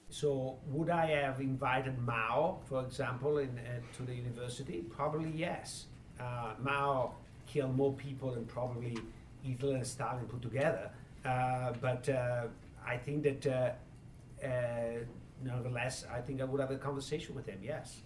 So, 0.10 0.58
would 0.68 0.89
I 0.89 1.08
have 1.08 1.42
invited 1.42 2.00
Mao, 2.00 2.60
for 2.63 2.82
example, 2.82 3.39
in, 3.39 3.50
uh, 3.60 3.82
to 3.98 4.04
the 4.04 4.16
university? 4.16 4.86
Probably 4.89 5.34
yes. 5.36 5.88
Uh, 6.18 6.54
Mao 6.63 7.12
killed 7.46 7.75
more 7.75 7.92
people 7.94 8.32
than 8.32 8.46
probably 8.46 8.98
Hitler 9.44 9.75
and 9.75 9.86
Stalin 9.86 10.25
put 10.25 10.42
together. 10.42 10.89
Uh, 11.25 11.74
but 11.82 12.08
uh, 12.08 12.46
I 12.86 12.96
think 12.96 13.24
that, 13.24 13.48
uh, 13.48 14.46
uh, 14.46 15.00
nevertheless, 15.44 16.06
I 16.10 16.22
think 16.22 16.39
I 16.39 16.46
would 16.46 16.62
have 16.62 16.72
a 16.72 16.77
conversation 16.77 17.36
with 17.36 17.46
him. 17.46 17.60
Yes. 17.62 18.01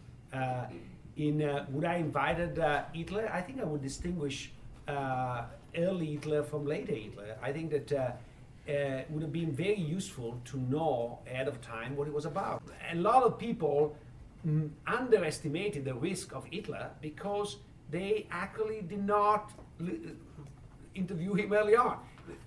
in 1.18 1.38
would 1.70 1.86
I 1.86 1.98
invited 1.98 2.58
Hitler? 2.94 3.30
I 3.32 3.42
think 3.42 3.62
I 3.62 3.66
would 3.66 3.84
distinguish 3.84 4.52
early 5.78 6.06
Hitler 6.06 6.42
from 6.42 6.66
later 6.66 6.96
Hitler. 6.96 7.38
I 7.44 7.52
think 7.52 7.70
that 7.72 8.18
uh, 8.68 9.01
would 9.10 9.22
have 9.22 9.32
been 9.32 9.51
very 9.51 9.80
useful 9.80 10.39
to 10.46 10.58
know 10.58 11.20
ahead 11.27 11.48
of 11.48 11.62
time 11.62 11.96
what 11.96 12.08
it 12.08 12.13
was 12.13 12.25
about. 12.25 12.62
A 12.91 12.96
lot 12.96 13.24
of 13.24 13.38
people 13.38 13.96
mm, 14.48 14.70
underestimated 14.88 15.86
the 15.86 15.94
risk 15.94 16.34
of 16.34 16.46
Hitler 16.46 16.89
because 17.01 17.58
they 17.89 18.27
actually 18.32 18.82
did 18.82 19.03
not 19.03 19.51
li- 19.80 20.00
interview 20.96 21.34
him 21.34 21.53
early 21.53 21.75
on. 21.75 22.00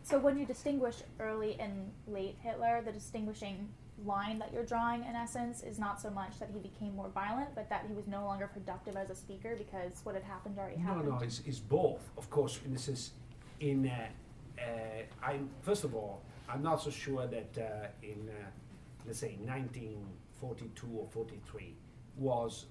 So 0.03 0.19
when 0.19 0.39
you 0.39 0.47
distinguish 0.47 0.97
early 1.19 1.57
and 1.59 1.91
late 2.07 2.37
Hitler, 2.43 2.83
the 2.85 2.93
distinguishing 2.93 3.69
line 4.05 4.39
that 4.39 4.53
you're 4.53 4.65
drawing 4.65 5.05
in 5.05 5.15
essence 5.15 5.63
is 5.63 5.79
not 5.79 6.01
so 6.01 6.11
much 6.11 6.39
that 6.39 6.51
he 6.53 6.59
became 6.59 6.95
more 6.97 7.09
violent, 7.09 7.55
but 7.55 7.69
that 7.71 7.85
he 7.89 7.95
was 7.95 8.07
no 8.07 8.25
longer 8.25 8.49
productive 8.53 8.97
as 8.97 9.11
a 9.11 9.15
speaker 9.15 9.57
because 9.57 10.01
what 10.05 10.15
had 10.15 10.25
happened 10.25 10.59
already 10.59 10.77
happened. 10.77 11.09
No, 11.09 11.17
no, 11.17 11.23
it's, 11.23 11.43
it's 11.47 11.59
both. 11.59 12.11
Of 12.17 12.29
course, 12.31 12.61
in 12.65 12.73
this 12.73 12.89
is 12.89 13.11
in 13.61 13.87
uh, 13.87 13.91
uh, 13.91 14.07
I'm 15.23 15.49
first 15.63 15.85
of 15.85 15.95
all, 15.95 16.23
I'm 16.49 16.63
not 16.63 16.83
so 16.83 16.91
sure 16.91 17.27
that 17.27 17.59
uh, 17.59 17.87
in 18.03 18.29
uh, 18.29 18.51
let's 19.07 19.19
say 19.19 19.37
1942 19.45 20.87
or 20.93 21.07
43 21.11 21.75
was 22.17 22.67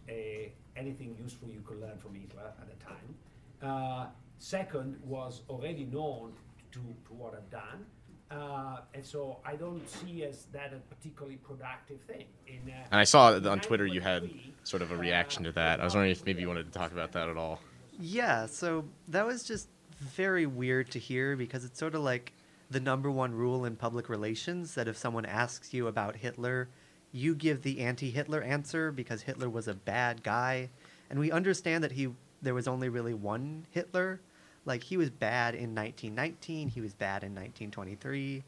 anything 0.76 1.16
useful 1.22 1.50
you 1.50 1.62
could 1.66 1.82
learn 1.82 1.98
from 1.98 2.16
Hitler 2.16 2.54
at 2.62 2.68
the 2.68 2.86
time. 2.86 4.10
second, 4.40 5.00
was 5.04 5.42
already 5.50 5.86
known 5.86 6.34
to, 6.72 6.80
to 6.80 7.14
what 7.14 7.34
I've 7.34 7.50
done. 7.50 7.86
Uh, 8.32 8.78
and 8.94 9.06
so 9.06 9.38
I 9.46 9.56
don't 9.56 9.88
see 9.88 10.24
as 10.24 10.46
that 10.54 10.74
a 10.74 10.78
particularly 10.94 11.38
productive 11.38 12.02
thing. 12.02 12.26
In, 12.48 12.62
uh, 12.68 12.78
and 12.92 13.00
I 13.00 13.04
saw 13.04 13.34
on 13.34 13.60
Twitter 13.60 13.86
you 13.86 14.02
had 14.02 14.30
sort 14.64 14.82
of 14.82 14.92
a 14.92 14.98
reaction 14.98 15.44
to 15.44 15.52
that. 15.52 15.80
I 15.80 15.84
was 15.84 15.94
wondering 15.94 16.12
if 16.12 16.26
maybe 16.26 16.42
you 16.42 16.48
wanted 16.48 16.72
to 16.72 16.78
talk 16.78 16.92
about 16.92 17.12
that 17.12 17.30
at 17.30 17.38
all. 17.38 17.60
Yeah, 18.00 18.48
so 18.48 18.86
that 19.10 19.26
was 19.26 19.44
just 19.44 19.70
very 19.94 20.46
weird 20.46 20.92
to 20.92 21.00
hear 21.00 21.36
because 21.36 21.66
it's 21.66 21.80
sort 21.80 21.96
of 21.96 22.02
like 22.02 22.34
the 22.70 22.80
number 22.80 23.10
one 23.12 23.34
rule 23.34 23.66
in 23.66 23.76
public 23.76 24.10
relations 24.10 24.76
that 24.76 24.88
if 24.88 24.98
someone 24.98 25.26
asks 25.26 25.74
you 25.74 25.88
about 25.88 26.16
Hitler, 26.16 26.70
you 27.12 27.36
give 27.36 27.62
the 27.62 27.82
anti-Hitler 27.82 28.42
answer 28.42 28.92
because 28.92 29.22
Hitler 29.22 29.50
was 29.50 29.68
a 29.68 29.74
bad 29.74 30.24
guy. 30.24 30.70
And 31.10 31.20
we 31.20 31.32
understand 31.32 31.84
that 31.84 31.92
he 31.92 32.10
there 32.42 32.54
was 32.54 32.68
only 32.68 32.90
really 32.90 33.14
one 33.14 33.66
Hitler. 33.72 34.20
Like 34.66 34.84
he 34.84 34.98
was 34.98 35.10
bad 35.10 35.56
in 35.56 35.76
1919, 35.76 36.70
he 36.70 36.82
was 36.82 36.94
bad 36.94 37.24
in 37.24 37.32
1923, 37.32 38.44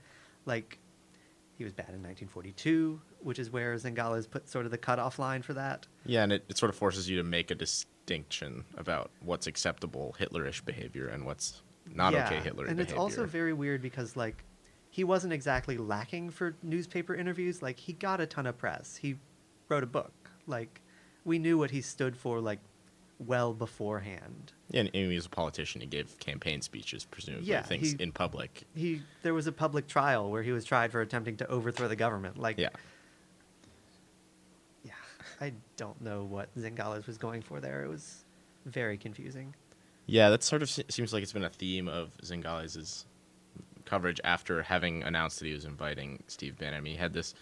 like 0.46 0.80
he 1.58 1.64
was 1.64 1.74
bad 1.74 1.90
in 1.90 2.04
1942, 2.04 3.02
which 3.20 3.40
is 3.40 3.50
where 3.50 3.76
Zingales 3.76 4.30
put 4.30 4.50
sort 4.50 4.66
of 4.66 4.72
the 4.72 4.78
cutoff 4.78 5.20
line 5.20 5.42
for 5.42 5.54
that. 5.54 5.88
Yeah, 6.06 6.24
and 6.24 6.34
it, 6.34 6.46
it 6.50 6.58
sort 6.58 6.70
of 6.70 6.76
forces 6.76 7.10
you 7.10 7.18
to 7.18 7.24
make 7.24 7.50
a 7.50 7.56
distinction 7.56 8.66
about 8.78 9.10
what's 9.22 9.48
acceptable 9.48 10.16
Hitlerish 10.20 10.66
behavior 10.66 11.08
and 11.08 11.26
what's 11.26 11.62
not 11.94 12.14
yeah, 12.14 12.26
okay 12.26 12.40
Hitler 12.40 12.66
and 12.66 12.76
behavior. 12.76 12.82
And 12.82 12.82
it's 12.82 12.94
also 12.94 13.26
very 13.26 13.54
weird 13.54 13.82
because 13.82 14.18
like 14.18 14.44
he 14.90 15.04
wasn't 15.04 15.34
exactly 15.34 15.78
lacking 15.78 16.30
for 16.30 16.56
newspaper 16.62 17.16
interviews. 17.16 17.62
Like 17.62 17.80
he 17.80 17.94
got 17.94 18.20
a 18.20 18.26
ton 18.26 18.46
of 18.46 18.58
press. 18.58 18.98
He 18.98 19.18
wrote 19.70 19.84
a 19.84 19.88
book. 19.88 20.14
Like 20.48 20.82
we 21.24 21.40
knew 21.40 21.58
what 21.58 21.72
he 21.72 21.82
stood 21.82 22.18
for 22.18 22.40
like 22.40 22.60
well 23.20 23.54
beforehand. 23.54 24.54
Yeah, 24.70 24.82
and 24.82 24.90
he 24.94 25.16
was 25.16 25.26
a 25.26 25.30
politician. 25.30 25.82
He 25.82 25.88
gave 25.88 26.18
campaign 26.20 26.62
speeches, 26.62 27.06
presumably 27.06 27.48
yeah, 27.48 27.62
things 27.62 27.92
he, 27.92 28.04
in 28.04 28.12
public. 28.12 28.64
He 28.76 29.02
there 29.24 29.34
was 29.34 29.48
a 29.48 29.52
public 29.52 29.88
trial 29.88 30.30
where 30.30 30.44
he 30.44 30.52
was 30.52 30.66
tried 30.66 30.92
for 30.92 31.02
attempting 31.02 31.38
to 31.38 31.48
overthrow 31.48 31.88
the 31.88 31.96
government. 31.96 32.38
Like 32.38 32.58
yeah. 32.58 32.70
yeah. 34.84 34.92
I 35.40 35.54
don't 35.78 36.02
know 36.02 36.24
what 36.24 36.54
Zingales 36.58 37.08
was 37.08 37.18
going 37.18 37.42
for 37.42 37.60
there. 37.60 37.84
It 37.84 37.90
was 37.90 38.24
very 38.66 38.98
confusing. 38.98 39.54
Yeah, 40.08 40.30
that 40.30 40.44
sort 40.44 40.62
of 40.62 40.70
seems 40.70 41.14
like 41.14 41.24
it's 41.24 41.34
been 41.34 41.44
a 41.44 41.50
theme 41.50 41.88
of 41.88 42.16
Zingales' 42.22 43.06
coverage 43.86 44.22
after 44.24 44.62
having 44.62 45.04
announced 45.04 45.40
that 45.40 45.48
he 45.48 45.54
was 45.54 45.66
inviting 45.66 46.24
Steve 46.28 46.58
Bannon. 46.58 46.76
I 46.76 46.82
mean, 46.82 46.94
he 46.94 47.00
had 47.00 47.14
this 47.14 47.34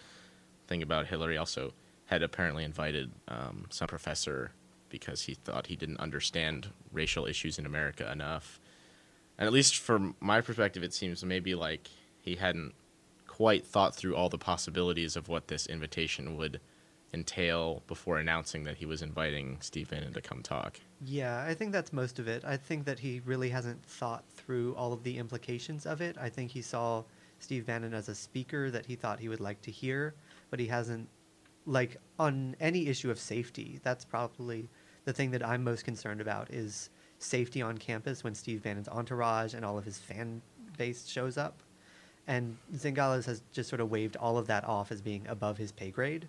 thing 0.68 0.82
about 0.82 1.08
Hillary 1.08 1.38
also 1.38 1.74
had 2.06 2.24
apparently 2.24 2.64
invited 2.64 3.12
um, 3.28 3.66
some 3.70 3.88
professor 3.88 4.52
because 4.94 5.24
he 5.24 5.34
thought 5.34 5.68
he 5.68 5.76
didn't 5.76 6.00
understand 6.00 6.70
racial 6.94 7.26
issues 7.26 7.60
in 7.60 7.66
America 7.66 8.10
enough. 8.10 8.62
And 9.38 9.46
at 9.46 9.52
least 9.52 9.78
from 9.78 10.16
my 10.22 10.40
perspective, 10.40 10.84
it 10.84 10.94
seems 10.94 11.26
maybe 11.26 11.54
like 11.54 11.90
he 12.22 12.36
hadn't 12.36 12.74
quite 13.28 13.66
thought 13.66 13.94
through 13.94 14.16
all 14.16 14.30
the 14.30 14.38
possibilities 14.38 15.18
of 15.18 15.28
what 15.28 15.50
this 15.50 15.66
invitation 15.66 16.38
would– 16.38 16.62
entail 17.14 17.84
before 17.88 18.18
announcing 18.18 18.64
that 18.64 18.78
he 18.78 18.86
was 18.86 19.02
inviting 19.02 19.58
Steve 19.62 19.90
Bannon 19.90 20.14
to 20.14 20.22
come 20.22 20.42
talk? 20.42 20.80
Yeah, 21.06 21.44
I 21.48 21.54
think 21.54 21.72
that's 21.72 21.94
most 21.94 22.20
of 22.20 22.28
it. 22.28 22.44
I 22.44 22.58
think 22.58 22.86
that 22.86 23.00
he 23.00 23.22
really 23.26 23.50
hasn't 23.50 23.86
thought 23.86 24.24
through 24.36 24.76
all 24.76 24.92
of 24.92 25.04
the 25.04 25.18
implications 25.18 25.86
of 25.86 26.02
it. 26.02 26.18
I 26.20 26.30
think 26.30 26.52
he 26.52 26.62
saw 26.62 27.04
Steve 27.40 27.66
Bannon 27.66 27.94
as 27.94 28.10
a 28.10 28.16
speaker 28.16 28.72
that 28.72 28.86
he 28.86 28.96
thought 28.96 29.20
he 29.20 29.30
would 29.30 29.40
like 29.40 29.62
to 29.62 29.72
hear, 29.72 30.16
but 30.50 30.60
he 30.60 30.68
hasn't, 30.68 31.08
like, 31.66 31.98
on 32.18 32.56
any 32.60 32.88
issue 32.88 33.12
of 33.12 33.20
safety, 33.20 33.80
that's 33.84 34.06
probably 34.06 34.70
the 35.06 35.14
thing 35.14 35.32
that 35.32 35.46
I'm 35.46 35.64
most 35.64 35.86
concerned 35.86 36.22
about 36.22 36.50
is 36.52 36.90
safety 37.20 37.62
on 37.62 37.78
campus 37.78 38.24
when 38.24 38.36
Steve 38.36 38.64
Bannon's 38.64 38.90
entourage 38.90 39.54
and 39.54 39.64
all 39.64 39.78
of 39.78 39.86
his 39.86 39.98
fan 39.98 40.42
base 40.78 41.08
shows 41.08 41.38
up. 41.38 41.62
And 42.28 42.58
Zingales 42.76 43.26
has 43.26 43.44
just 43.52 43.70
sort 43.70 43.82
of 43.82 43.92
waved 43.92 44.16
all 44.16 44.38
of 44.38 44.48
that 44.48 44.64
off 44.64 44.92
as 44.92 45.02
being 45.02 45.26
above 45.28 45.58
his 45.58 45.72
pay 45.72 45.92
grade 45.92 46.28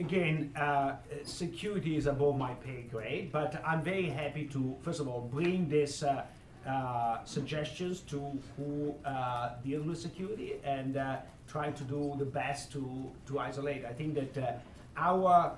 again, 0.00 0.52
uh, 0.56 0.96
security 1.22 1.96
is 1.96 2.06
above 2.06 2.36
my 2.36 2.54
pay 2.54 2.86
grade, 2.90 3.30
but 3.30 3.62
I'm 3.64 3.82
very 3.82 4.08
happy 4.08 4.46
to, 4.46 4.76
first 4.82 4.98
of 4.98 5.06
all, 5.06 5.20
bring 5.20 5.68
these 5.68 6.02
uh, 6.02 6.24
uh, 6.66 7.18
suggestions 7.24 8.00
to 8.00 8.18
who 8.56 8.94
uh, 9.04 9.50
deals 9.62 9.86
with 9.86 10.00
security 10.00 10.54
and 10.64 10.96
uh, 10.96 11.16
try 11.46 11.70
to 11.70 11.84
do 11.84 12.14
the 12.18 12.24
best 12.24 12.72
to, 12.72 13.10
to 13.26 13.38
isolate. 13.38 13.84
I 13.84 13.92
think 13.92 14.14
that 14.14 14.38
uh, 14.38 14.52
our 15.00 15.56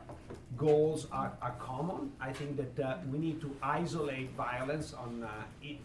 goals 0.57 1.07
are, 1.13 1.33
are 1.43 1.55
common. 1.59 2.13
I 2.21 2.33
think 2.33 2.57
that 2.57 2.83
uh, 2.83 2.97
we 3.11 3.19
need 3.19 3.41
to 3.43 3.55
isolate 3.63 4.31
violence 4.33 4.95
on 4.95 5.25
uh, 5.25 5.29
it, 5.63 5.79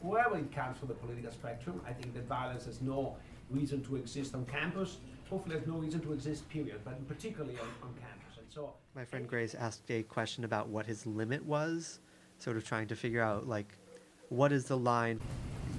wherever 0.00 0.38
it 0.38 0.50
comes 0.54 0.78
from 0.78 0.88
the 0.88 0.94
political 0.94 1.32
spectrum. 1.32 1.80
I 1.86 1.92
think 1.92 2.14
that 2.14 2.26
violence 2.26 2.64
has 2.64 2.80
no 2.80 3.16
reason 3.50 3.84
to 3.84 3.96
exist 3.96 4.34
on 4.34 4.46
campus 4.46 4.98
hopefully 5.28 5.56
there's 5.56 5.66
no 5.66 5.78
reason 5.78 6.00
to 6.00 6.12
exist, 6.12 6.48
period, 6.48 6.80
but 6.84 7.06
particularly 7.08 7.58
on, 7.58 7.68
on 7.82 7.94
campus. 7.94 8.38
And 8.38 8.46
so 8.48 8.74
my 8.94 9.04
friend 9.04 9.26
Grace 9.26 9.54
asked 9.54 9.90
a 9.90 10.02
question 10.04 10.44
about 10.44 10.68
what 10.68 10.86
his 10.86 11.06
limit 11.06 11.44
was, 11.44 12.00
sort 12.38 12.56
of 12.56 12.64
trying 12.64 12.88
to 12.88 12.96
figure 12.96 13.22
out 13.22 13.48
like 13.48 13.76
what 14.28 14.52
is 14.52 14.66
the 14.66 14.76
line. 14.76 15.20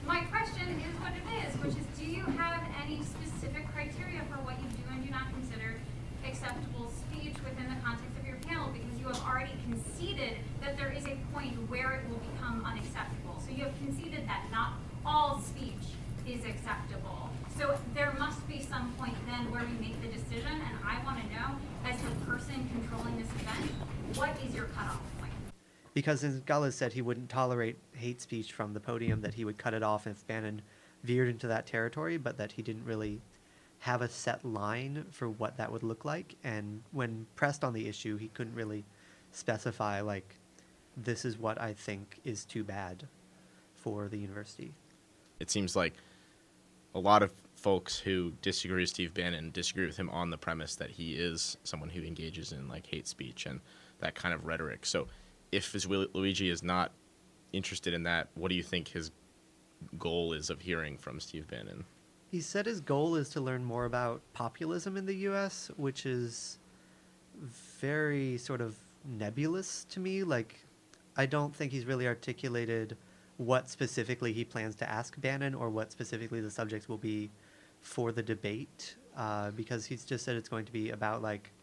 My 0.05 0.21
question 0.25 0.67
is 0.81 0.99
what 0.99 1.13
it 1.13 1.47
is, 1.47 1.53
which 1.61 1.75
is 1.75 1.85
do 1.97 2.05
you 2.05 2.23
have 2.23 2.61
any 2.83 3.01
specific 3.03 3.71
criteria 3.73 4.21
for 4.29 4.43
what 4.43 4.55
you 4.61 4.67
do 4.69 4.83
and 4.91 5.05
do 5.05 5.11
not 5.11 5.29
consider 5.31 5.79
acceptable 6.27 6.91
speech 6.91 7.35
within 7.43 7.69
the 7.69 7.79
context 7.83 8.17
of 8.19 8.25
your 8.25 8.37
panel? 8.47 8.71
Because 8.71 8.99
you 8.99 9.07
have 9.07 9.21
already 9.23 9.53
conceded 9.63 10.37
that 10.61 10.77
there 10.77 10.91
is 10.91 11.05
a 11.05 11.17
point 11.33 11.53
where 11.69 11.93
it 11.93 12.09
will 12.09 12.21
become 12.33 12.65
unacceptable. 12.65 13.39
So 13.45 13.51
you 13.51 13.63
have 13.63 13.77
conceded 13.77 14.27
that 14.27 14.45
not 14.51 14.73
all 15.05 15.39
speech 15.39 15.93
is 16.27 16.43
acceptable. 16.43 17.29
So 17.57 17.77
there 17.93 18.13
must 18.19 18.45
be 18.47 18.61
some 18.61 18.91
point 18.93 19.15
then 19.27 19.51
where 19.51 19.63
we 19.63 19.73
make 19.79 20.01
the 20.01 20.09
decision, 20.09 20.51
and 20.51 20.77
I 20.83 21.03
want 21.05 21.21
to 21.21 21.27
know, 21.33 21.55
as 21.85 22.01
the 22.01 22.11
person 22.25 22.67
controlling 22.73 23.17
this 23.17 23.29
event, 23.29 23.71
what 24.15 24.31
is 24.45 24.53
your 24.53 24.65
cutoff 24.65 24.99
point? 25.19 25.31
Because 25.93 26.23
Zingales 26.23 26.73
said 26.73 26.91
he 26.91 27.01
wouldn't 27.01 27.29
tolerate 27.29 27.77
hate 27.93 28.19
speech 28.19 28.51
from 28.51 28.73
the 28.73 28.79
podium, 28.79 29.21
that 29.21 29.35
he 29.35 29.45
would 29.45 29.57
cut 29.57 29.73
it 29.73 29.83
off 29.83 30.07
if 30.07 30.25
Bannon 30.27 30.61
veered 31.03 31.29
into 31.29 31.47
that 31.47 31.65
territory, 31.65 32.17
but 32.17 32.37
that 32.37 32.51
he 32.51 32.61
didn't 32.61 32.83
really 32.83 33.21
have 33.79 34.01
a 34.01 34.09
set 34.09 34.43
line 34.43 35.05
for 35.11 35.29
what 35.29 35.57
that 35.57 35.71
would 35.71 35.83
look 35.83 36.05
like. 36.05 36.35
And 36.43 36.81
when 36.91 37.27
pressed 37.35 37.63
on 37.63 37.73
the 37.73 37.87
issue, 37.87 38.17
he 38.17 38.29
couldn't 38.29 38.55
really 38.55 38.85
specify, 39.31 40.01
like, 40.01 40.35
this 40.97 41.25
is 41.25 41.37
what 41.37 41.59
I 41.61 41.73
think 41.73 42.19
is 42.23 42.45
too 42.45 42.63
bad 42.63 43.07
for 43.75 44.07
the 44.07 44.17
university. 44.17 44.73
It 45.39 45.51
seems 45.51 45.75
like 45.75 45.93
a 46.93 46.99
lot 46.99 47.21
of 47.21 47.33
folks 47.55 47.99
who 47.99 48.33
disagree 48.41 48.81
with 48.81 48.89
Steve 48.89 49.13
Bannon 49.13 49.51
disagree 49.51 49.85
with 49.85 49.97
him 49.97 50.09
on 50.09 50.29
the 50.29 50.37
premise 50.37 50.75
that 50.75 50.91
he 50.91 51.13
is 51.13 51.57
someone 51.63 51.89
who 51.89 52.01
engages 52.01 52.51
in 52.51 52.67
like 52.67 52.87
hate 52.87 53.07
speech 53.07 53.45
and 53.45 53.59
that 53.99 54.15
kind 54.15 54.33
of 54.33 54.45
rhetoric. 54.45 54.85
So, 54.85 55.07
if 55.51 55.73
Luigi 55.87 56.49
is 56.49 56.63
not 56.63 56.91
interested 57.53 57.93
in 57.93 58.03
that, 58.03 58.29
what 58.35 58.49
do 58.49 58.55
you 58.55 58.63
think 58.63 58.87
his 58.87 59.11
goal 59.97 60.33
is 60.33 60.49
of 60.49 60.61
hearing 60.61 60.97
from 60.97 61.19
Steve 61.19 61.47
Bannon? 61.47 61.85
He 62.35 62.41
said 62.41 62.65
his 62.65 62.81
goal 62.81 63.15
is 63.15 63.29
to 63.29 63.39
learn 63.39 63.63
more 63.63 63.85
about 63.85 64.21
populism 64.33 64.97
in 64.97 65.05
the 65.05 65.15
U.S., 65.29 65.71
which 65.77 66.05
is 66.05 66.59
very 67.79 68.37
sort 68.37 68.59
of 68.59 68.75
nebulous 69.05 69.85
to 69.91 70.01
me. 70.01 70.21
Like, 70.21 70.59
I 71.15 71.27
don't 71.27 71.55
think 71.55 71.71
he's 71.71 71.85
really 71.85 72.05
articulated 72.07 72.97
what 73.37 73.69
specifically 73.69 74.33
he 74.33 74.43
plans 74.43 74.75
to 74.75 74.89
ask 74.89 75.17
Bannon 75.21 75.55
or 75.55 75.69
what 75.69 75.93
specifically 75.93 76.41
the 76.41 76.51
subjects 76.51 76.89
will 76.89 76.97
be 76.97 77.31
for 77.79 78.11
the 78.11 78.21
debate, 78.21 78.97
uh, 79.15 79.51
because 79.51 79.85
he's 79.85 80.03
just 80.03 80.25
said 80.25 80.35
it's 80.35 80.49
going 80.49 80.65
to 80.65 80.73
be 80.73 80.89
about 80.89 81.21
like 81.21 81.53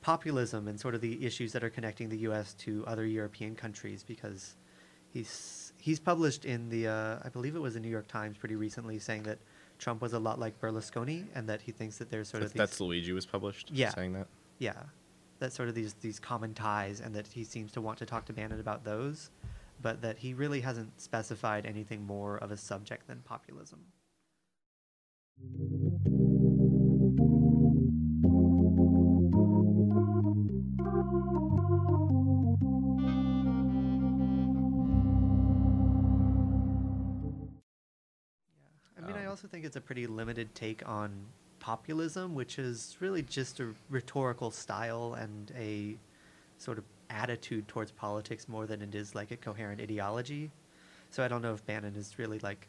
populism 0.00 0.68
and 0.68 0.80
sort 0.80 0.94
of 0.94 1.02
the 1.02 1.22
issues 1.22 1.52
that 1.52 1.62
are 1.62 1.68
connecting 1.68 2.08
the 2.08 2.20
U.S. 2.28 2.54
to 2.54 2.82
other 2.86 3.04
European 3.04 3.54
countries. 3.54 4.02
Because 4.02 4.56
he's 5.12 5.74
he's 5.76 6.00
published 6.00 6.46
in 6.46 6.70
the 6.70 6.88
uh, 6.88 7.18
I 7.22 7.28
believe 7.28 7.56
it 7.56 7.60
was 7.60 7.74
the 7.74 7.80
New 7.80 7.90
York 7.90 8.08
Times 8.08 8.38
pretty 8.38 8.56
recently 8.56 8.98
saying 8.98 9.24
that 9.24 9.38
Trump 9.82 10.00
was 10.00 10.12
a 10.12 10.18
lot 10.18 10.38
like 10.38 10.60
Berlusconi 10.60 11.26
and 11.34 11.48
that 11.48 11.60
he 11.60 11.72
thinks 11.72 11.98
that 11.98 12.08
there's 12.08 12.28
sort 12.28 12.44
of 12.44 12.52
these, 12.52 12.58
that's 12.58 12.80
Luigi 12.80 13.12
was 13.12 13.26
published. 13.26 13.70
Yeah. 13.72 13.90
saying 13.90 14.12
that. 14.12 14.28
yeah 14.58 14.74
that 15.42 15.52
sort 15.52 15.68
of 15.68 15.74
these 15.74 15.94
these 15.94 16.20
common 16.20 16.54
ties 16.54 17.00
and 17.00 17.12
that 17.16 17.26
he 17.26 17.42
seems 17.42 17.72
to 17.72 17.80
want 17.80 17.98
to 17.98 18.06
talk 18.06 18.24
to 18.26 18.32
Bannon 18.32 18.60
about 18.60 18.84
those, 18.84 19.30
but 19.80 20.00
that 20.00 20.16
he 20.18 20.34
really 20.34 20.60
hasn't 20.60 21.00
specified 21.00 21.66
anything 21.66 22.06
more 22.06 22.38
of 22.38 22.52
a 22.52 22.56
subject 22.56 23.08
than 23.08 23.18
populism. 23.24 23.80
Think 39.62 39.68
it's 39.68 39.76
a 39.76 39.80
pretty 39.80 40.08
limited 40.08 40.52
take 40.56 40.82
on 40.88 41.12
populism, 41.60 42.34
which 42.34 42.58
is 42.58 42.96
really 42.98 43.22
just 43.22 43.60
a 43.60 43.68
rhetorical 43.90 44.50
style 44.50 45.14
and 45.14 45.52
a 45.56 45.96
sort 46.58 46.78
of 46.78 46.84
attitude 47.10 47.68
towards 47.68 47.92
politics 47.92 48.48
more 48.48 48.66
than 48.66 48.82
it 48.82 48.92
is 48.92 49.14
like 49.14 49.30
a 49.30 49.36
coherent 49.36 49.80
ideology. 49.80 50.50
So 51.10 51.22
I 51.22 51.28
don't 51.28 51.42
know 51.42 51.54
if 51.54 51.64
Bannon 51.64 51.94
is 51.94 52.18
really 52.18 52.40
like 52.40 52.66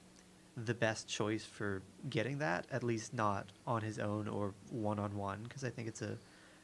the 0.55 0.75
best 0.75 1.07
choice 1.07 1.43
for 1.43 1.81
getting 2.11 2.37
that, 2.37 2.67
at 2.71 2.83
least 2.83 3.11
not 3.11 3.47
on 3.65 3.81
his 3.81 3.97
own 3.97 4.27
or 4.27 4.53
one 4.69 4.99
on 4.99 5.17
one, 5.17 5.41
because 5.41 5.63
I 5.63 5.71
think 5.71 5.87
it's 5.87 6.03
a 6.03 6.15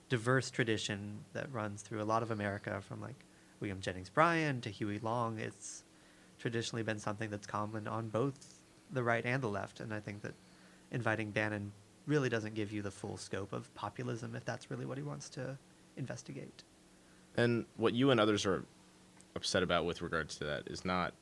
diverse 0.09 0.51
tradition 0.51 1.21
that 1.33 1.51
runs 1.51 1.81
through 1.81 2.03
a 2.03 2.05
lot 2.05 2.21
of 2.21 2.29
America 2.29 2.79
from 2.87 3.01
like 3.01 3.25
William 3.61 3.81
Jennings 3.81 4.11
Bryan 4.11 4.61
to 4.61 4.69
Huey 4.69 4.99
Long. 4.99 5.39
It's 5.39 5.85
traditionally 6.37 6.83
been 6.83 6.99
something 6.99 7.31
that's 7.31 7.47
common 7.47 7.87
on 7.87 8.09
both 8.09 8.58
the 8.91 9.03
right 9.03 9.25
and 9.25 9.41
the 9.41 9.47
left, 9.47 9.79
and 9.79 9.93
I 9.93 9.99
think 9.99 10.21
that 10.21 10.33
inviting 10.91 11.31
Bannon 11.31 11.71
really 12.05 12.29
doesn't 12.29 12.55
give 12.55 12.71
you 12.71 12.81
the 12.81 12.91
full 12.91 13.17
scope 13.17 13.53
of 13.53 13.73
populism 13.75 14.35
if 14.35 14.43
that's 14.43 14.71
really 14.71 14.85
what 14.85 14.97
he 14.97 15.03
wants 15.03 15.29
to 15.29 15.57
investigate. 15.97 16.63
And 17.37 17.65
what 17.77 17.93
you 17.93 18.11
and 18.11 18.19
others 18.19 18.45
are 18.45 18.65
upset 19.35 19.61
about 19.63 19.85
with 19.85 20.01
regards 20.01 20.35
to 20.37 20.45
that 20.45 20.63
is 20.67 20.83
not 20.83 21.13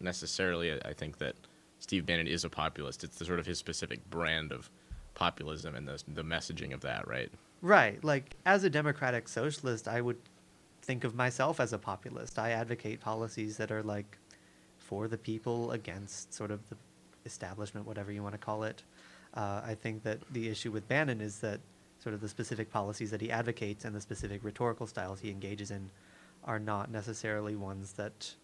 necessarily, 0.00 0.72
I 0.84 0.92
think, 0.92 1.18
that 1.18 1.34
Steve 1.78 2.06
Bannon 2.06 2.26
is 2.26 2.44
a 2.44 2.50
populist. 2.50 3.04
It's 3.04 3.16
the 3.16 3.24
sort 3.24 3.38
of 3.38 3.46
his 3.46 3.58
specific 3.58 4.08
brand 4.10 4.52
of 4.52 4.70
populism 5.14 5.74
and 5.74 5.88
the, 5.88 6.02
the 6.08 6.22
messaging 6.22 6.74
of 6.74 6.80
that, 6.82 7.08
right? 7.08 7.30
Right. 7.62 8.02
Like, 8.04 8.36
as 8.44 8.64
a 8.64 8.70
democratic 8.70 9.28
socialist, 9.28 9.88
I 9.88 10.00
would 10.00 10.18
think 10.82 11.04
of 11.04 11.14
myself 11.14 11.60
as 11.60 11.72
a 11.72 11.78
populist. 11.78 12.38
I 12.38 12.50
advocate 12.50 13.00
policies 13.00 13.56
that 13.56 13.72
are 13.72 13.82
like 13.82 14.18
for 14.78 15.08
the 15.08 15.16
people 15.16 15.70
against 15.70 16.34
sort 16.34 16.50
of 16.50 16.68
the 16.68 16.76
establishment, 17.26 17.86
whatever 17.86 18.12
you 18.12 18.22
want 18.22 18.34
to 18.34 18.38
call 18.38 18.64
it. 18.64 18.82
Uh, 19.34 19.60
I 19.64 19.74
think 19.74 20.02
that 20.04 20.20
the 20.32 20.48
issue 20.48 20.70
with 20.70 20.86
Bannon 20.88 21.20
is 21.20 21.40
that 21.40 21.60
sort 21.98 22.14
of 22.14 22.20
the 22.20 22.28
specific 22.28 22.70
policies 22.70 23.10
that 23.10 23.20
he 23.20 23.30
advocates 23.30 23.84
and 23.84 23.94
the 23.94 24.00
specific 24.00 24.44
rhetorical 24.44 24.86
styles 24.86 25.20
he 25.20 25.30
engages 25.30 25.70
in 25.70 25.90
are 26.44 26.58
not 26.58 26.90
necessarily 26.90 27.56
ones 27.56 27.92
that 27.94 28.34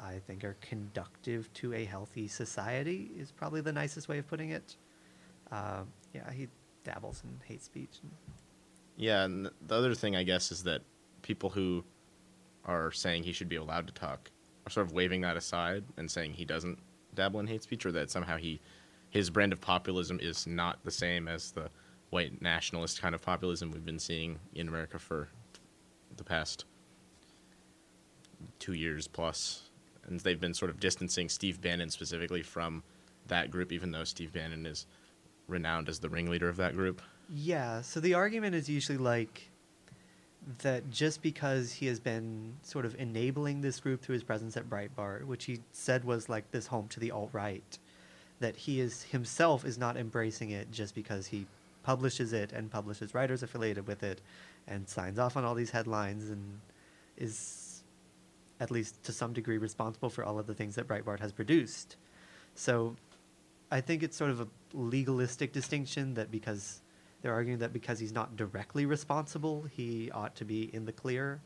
I 0.00 0.20
think 0.26 0.44
are 0.44 0.56
conductive 0.60 1.52
to 1.54 1.74
a 1.74 1.84
healthy 1.84 2.28
society, 2.28 3.10
is 3.18 3.30
probably 3.30 3.60
the 3.60 3.72
nicest 3.72 4.08
way 4.08 4.18
of 4.18 4.28
putting 4.28 4.50
it. 4.50 4.76
Uh, 5.50 5.82
yeah, 6.14 6.30
he 6.32 6.48
dabbles 6.84 7.22
in 7.24 7.30
hate 7.46 7.62
speech. 7.62 7.98
And 8.02 8.12
Yeah, 8.96 9.24
and 9.24 9.50
the 9.66 9.74
other 9.74 9.94
thing, 9.94 10.16
I 10.16 10.22
guess, 10.22 10.52
is 10.52 10.64
that 10.64 10.82
people 11.22 11.50
who 11.50 11.84
are 12.64 12.92
saying 12.92 13.22
he 13.22 13.32
should 13.32 13.48
be 13.48 13.56
allowed 13.56 13.86
to 13.86 13.92
talk 13.92 14.30
are 14.66 14.70
sort 14.70 14.86
of 14.86 14.92
waving 14.92 15.22
that 15.22 15.36
aside 15.36 15.84
and 15.96 16.10
saying 16.10 16.34
he 16.34 16.44
doesn't 16.44 16.78
dabble 17.18 17.40
in 17.40 17.46
hate 17.46 17.62
speech 17.62 17.84
or 17.84 17.92
that 17.92 18.10
somehow 18.10 18.36
he 18.36 18.60
his 19.10 19.28
brand 19.28 19.52
of 19.52 19.60
populism 19.60 20.18
is 20.22 20.46
not 20.46 20.78
the 20.84 20.90
same 20.90 21.28
as 21.28 21.50
the 21.50 21.68
white 22.10 22.40
nationalist 22.40 23.02
kind 23.02 23.14
of 23.14 23.20
populism 23.20 23.70
we've 23.70 23.84
been 23.84 23.98
seeing 23.98 24.38
in 24.54 24.68
America 24.68 24.98
for 24.98 25.28
the 26.16 26.24
past 26.24 26.64
two 28.58 28.74
years 28.74 29.08
plus. 29.08 29.70
And 30.06 30.20
they've 30.20 30.40
been 30.40 30.54
sort 30.54 30.70
of 30.70 30.80
distancing 30.80 31.28
Steve 31.28 31.60
Bannon 31.60 31.90
specifically 31.90 32.42
from 32.42 32.82
that 33.26 33.50
group, 33.50 33.72
even 33.72 33.90
though 33.90 34.04
Steve 34.04 34.32
Bannon 34.32 34.64
is 34.64 34.86
renowned 35.48 35.88
as 35.88 35.98
the 35.98 36.08
ringleader 36.08 36.48
of 36.48 36.56
that 36.56 36.74
group. 36.74 37.02
Yeah, 37.28 37.82
so 37.82 38.00
the 38.00 38.14
argument 38.14 38.54
is 38.54 38.68
usually 38.68 38.98
like 38.98 39.50
that 40.62 40.90
just 40.90 41.22
because 41.22 41.72
he 41.72 41.86
has 41.86 42.00
been 42.00 42.54
sort 42.62 42.86
of 42.86 42.94
enabling 42.98 43.60
this 43.60 43.80
group 43.80 44.02
through 44.02 44.14
his 44.14 44.22
presence 44.22 44.56
at 44.56 44.68
Breitbart, 44.68 45.24
which 45.24 45.44
he 45.44 45.60
said 45.72 46.04
was 46.04 46.28
like 46.28 46.50
this 46.50 46.66
home 46.66 46.88
to 46.88 47.00
the 47.00 47.10
alt 47.10 47.30
right, 47.32 47.78
that 48.40 48.56
he 48.56 48.80
is 48.80 49.02
himself 49.02 49.64
is 49.64 49.78
not 49.78 49.96
embracing 49.96 50.50
it 50.50 50.70
just 50.70 50.94
because 50.94 51.26
he 51.26 51.46
publishes 51.82 52.32
it 52.32 52.52
and 52.52 52.70
publishes 52.70 53.14
writers 53.14 53.42
affiliated 53.42 53.86
with 53.86 54.02
it 54.02 54.20
and 54.66 54.88
signs 54.88 55.18
off 55.18 55.36
on 55.36 55.44
all 55.44 55.54
these 55.54 55.70
headlines 55.70 56.30
and 56.30 56.60
is 57.16 57.82
at 58.60 58.70
least 58.70 59.02
to 59.04 59.12
some 59.12 59.32
degree 59.32 59.58
responsible 59.58 60.10
for 60.10 60.24
all 60.24 60.38
of 60.38 60.46
the 60.46 60.54
things 60.54 60.74
that 60.74 60.86
Breitbart 60.86 61.20
has 61.20 61.32
produced. 61.32 61.96
So 62.54 62.96
I 63.70 63.80
think 63.80 64.02
it's 64.02 64.16
sort 64.16 64.30
of 64.30 64.40
a 64.40 64.48
legalistic 64.72 65.52
distinction 65.52 66.14
that 66.14 66.30
because 66.30 66.80
they're 67.22 67.32
arguing 67.32 67.58
that 67.58 67.72
because 67.72 67.98
he's 67.98 68.12
not 68.12 68.36
directly 68.36 68.86
responsible, 68.86 69.64
he 69.70 70.10
ought 70.12 70.34
to 70.36 70.44
be 70.44 70.74
in 70.74 70.84
the 70.84 70.92
clear. 70.92 71.40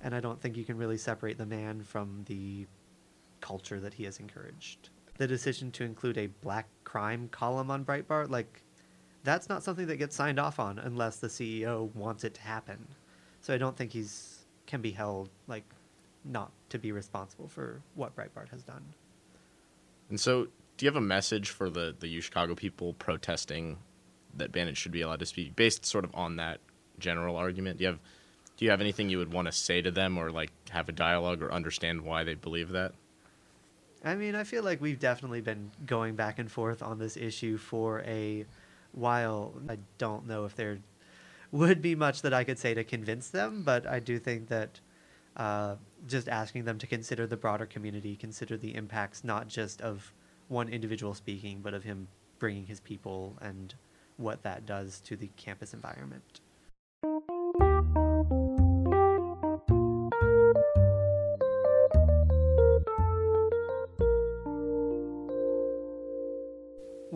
And 0.00 0.14
I 0.14 0.20
don't 0.20 0.40
think 0.40 0.56
you 0.56 0.64
can 0.64 0.76
really 0.76 0.98
separate 0.98 1.38
the 1.38 1.46
man 1.46 1.82
from 1.82 2.24
the 2.26 2.66
culture 3.40 3.80
that 3.80 3.94
he 3.94 4.04
has 4.04 4.18
encouraged. 4.20 4.90
The 5.18 5.26
decision 5.26 5.70
to 5.72 5.84
include 5.84 6.18
a 6.18 6.26
black 6.26 6.68
crime 6.84 7.28
column 7.30 7.70
on 7.70 7.84
Breitbart, 7.84 8.30
like, 8.30 8.62
that's 9.24 9.48
not 9.48 9.62
something 9.62 9.86
that 9.86 9.96
gets 9.96 10.14
signed 10.14 10.38
off 10.38 10.60
on 10.60 10.78
unless 10.78 11.16
the 11.16 11.26
CEO 11.26 11.92
wants 11.94 12.22
it 12.22 12.34
to 12.34 12.40
happen. 12.42 12.86
So 13.40 13.52
I 13.52 13.58
don't 13.58 13.76
think 13.76 13.92
he's 13.92 14.44
can 14.66 14.80
be 14.80 14.90
held 14.90 15.30
like 15.46 15.64
not 16.24 16.50
to 16.70 16.78
be 16.78 16.92
responsible 16.92 17.48
for 17.48 17.80
what 17.94 18.14
Breitbart 18.16 18.48
has 18.50 18.62
done. 18.62 18.84
And 20.08 20.20
so, 20.20 20.48
do 20.76 20.84
you 20.84 20.88
have 20.88 20.96
a 20.96 21.00
message 21.00 21.50
for 21.50 21.70
the 21.70 21.94
the 21.98 22.08
U 22.08 22.20
Chicago 22.20 22.54
people 22.54 22.94
protesting 22.94 23.78
that 24.38 24.52
Bannon 24.52 24.74
should 24.74 24.92
be 24.92 25.00
allowed 25.00 25.20
to 25.20 25.26
speak, 25.26 25.56
based 25.56 25.84
sort 25.84 26.04
of 26.04 26.14
on 26.14 26.36
that 26.36 26.60
general 26.98 27.36
argument? 27.36 27.78
Do 27.78 27.84
you 27.84 27.88
have 27.88 28.00
do 28.56 28.64
you 28.64 28.70
have 28.70 28.80
anything 28.80 29.10
you 29.10 29.18
would 29.18 29.32
want 29.32 29.46
to 29.46 29.52
say 29.52 29.82
to 29.82 29.90
them, 29.90 30.16
or 30.16 30.30
like 30.30 30.50
have 30.70 30.88
a 30.88 30.92
dialogue, 30.92 31.42
or 31.42 31.52
understand 31.52 32.02
why 32.02 32.24
they 32.24 32.34
believe 32.34 32.70
that? 32.70 32.92
I 34.04 34.14
mean, 34.14 34.34
I 34.34 34.44
feel 34.44 34.62
like 34.62 34.80
we've 34.80 34.98
definitely 35.00 35.40
been 35.40 35.70
going 35.84 36.14
back 36.14 36.38
and 36.38 36.50
forth 36.50 36.82
on 36.82 36.98
this 36.98 37.16
issue 37.16 37.56
for 37.58 38.02
a 38.02 38.46
while. 38.92 39.54
I 39.68 39.78
don't 39.98 40.26
know 40.26 40.44
if 40.44 40.54
there 40.54 40.78
would 41.50 41.82
be 41.82 41.94
much 41.94 42.22
that 42.22 42.32
I 42.32 42.44
could 42.44 42.58
say 42.58 42.74
to 42.74 42.84
convince 42.84 43.28
them, 43.28 43.62
but 43.62 43.86
I 43.86 44.00
do 44.00 44.18
think 44.18 44.48
that 44.48 44.80
uh, 45.36 45.76
just 46.06 46.28
asking 46.28 46.64
them 46.64 46.78
to 46.78 46.86
consider 46.86 47.26
the 47.26 47.36
broader 47.36 47.66
community, 47.66 48.16
consider 48.16 48.56
the 48.56 48.74
impacts 48.74 49.24
not 49.24 49.48
just 49.48 49.80
of 49.80 50.12
one 50.48 50.68
individual 50.68 51.14
speaking, 51.14 51.60
but 51.60 51.74
of 51.74 51.84
him 51.84 52.08
bringing 52.38 52.66
his 52.66 52.80
people 52.80 53.36
and 53.40 53.74
what 54.16 54.42
that 54.42 54.66
does 54.66 55.00
to 55.00 55.16
the 55.16 55.28
campus 55.36 55.74
environment. 55.74 56.40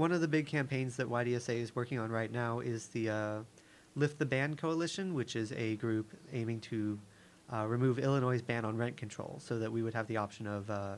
one 0.01 0.13
of 0.13 0.23
the 0.23 0.29
big 0.29 0.47
campaigns 0.47 0.97
that 0.97 1.11
YDSA 1.11 1.61
is 1.61 1.77
working 1.77 1.99
on 1.99 2.11
right 2.11 2.33
now 2.33 2.61
is 2.61 2.87
the 2.87 3.11
uh, 3.11 3.39
Lift 3.95 4.19
the 4.19 4.25
Ban 4.25 4.57
Coalition, 4.57 5.13
which 5.13 5.37
is 5.37 5.53
a 5.53 5.77
group 5.77 6.11
aiming 6.33 6.59
to 6.63 6.99
uh, 7.53 7.67
remove 7.67 7.99
Illinois' 7.99 8.41
ban 8.41 8.65
on 8.65 8.79
rent 8.79 8.97
control 8.97 9.39
so 9.41 9.59
that 9.59 9.71
we 9.71 9.83
would 9.83 9.93
have 9.93 10.07
the 10.07 10.17
option 10.17 10.47
of 10.47 10.71
uh, 10.71 10.97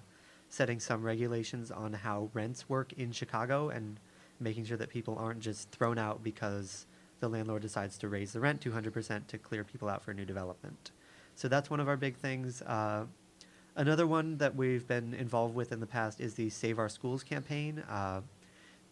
setting 0.51 0.79
some 0.79 1.03
regulations 1.03 1.73
on 1.73 1.93
how 1.93 2.31
rents 2.33 2.69
work 2.69 2.93
in 2.93 3.11
Chicago 3.11 3.71
and 3.71 3.99
making 4.43 4.65
sure 4.65 4.77
that 4.77 4.89
people 4.89 5.17
aren't 5.19 5.41
just 5.41 5.71
thrown 5.71 5.99
out 5.99 6.23
because 6.23 6.87
the 7.21 7.29
landlord 7.29 7.63
decides 7.63 7.97
to 7.99 8.09
raise 8.09 8.33
the 8.33 8.41
rent 8.41 8.61
200% 8.61 9.27
to 9.29 9.39
clear 9.39 9.65
people 9.65 9.89
out 9.89 10.03
for 10.03 10.13
new 10.13 10.25
development. 10.25 10.91
So 11.35 11.49
that's 11.49 11.71
one 11.71 11.81
of 11.81 11.89
our 11.89 11.97
big 11.97 12.17
things. 12.17 12.63
Uh, 12.63 13.07
another 13.77 14.07
one 14.07 14.37
that 14.39 14.55
we've 14.55 14.87
been 14.87 15.15
involved 15.15 15.55
with 15.55 15.73
in 15.73 15.81
the 15.81 15.87
past 15.87 16.21
is 16.21 16.35
the 16.35 16.51
Save 16.51 16.79
Our 16.79 16.89
Schools 16.89 17.23
campaign. 17.23 17.79
Uh, 17.89 18.23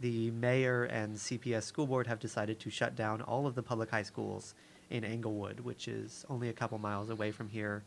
the 0.01 0.31
mayor 0.31 0.85
and 0.85 1.15
CPS 1.17 1.65
school 1.65 1.87
board 1.87 2.07
have 2.07 2.19
decided 2.19 2.59
to 2.61 2.71
shut 2.71 2.97
down 2.97 3.21
all 3.23 3.47
of 3.47 3.55
the 3.55 3.63
public 3.63 3.91
high 3.91 4.03
schools 4.03 4.55
in 4.89 5.05
Englewood, 5.05 5.61
which 5.61 5.89
is 5.89 6.25
only 6.31 6.49
a 6.49 6.53
couple 6.53 6.79
miles 6.79 7.11
away 7.11 7.31
from 7.31 7.49
here, 7.49 7.85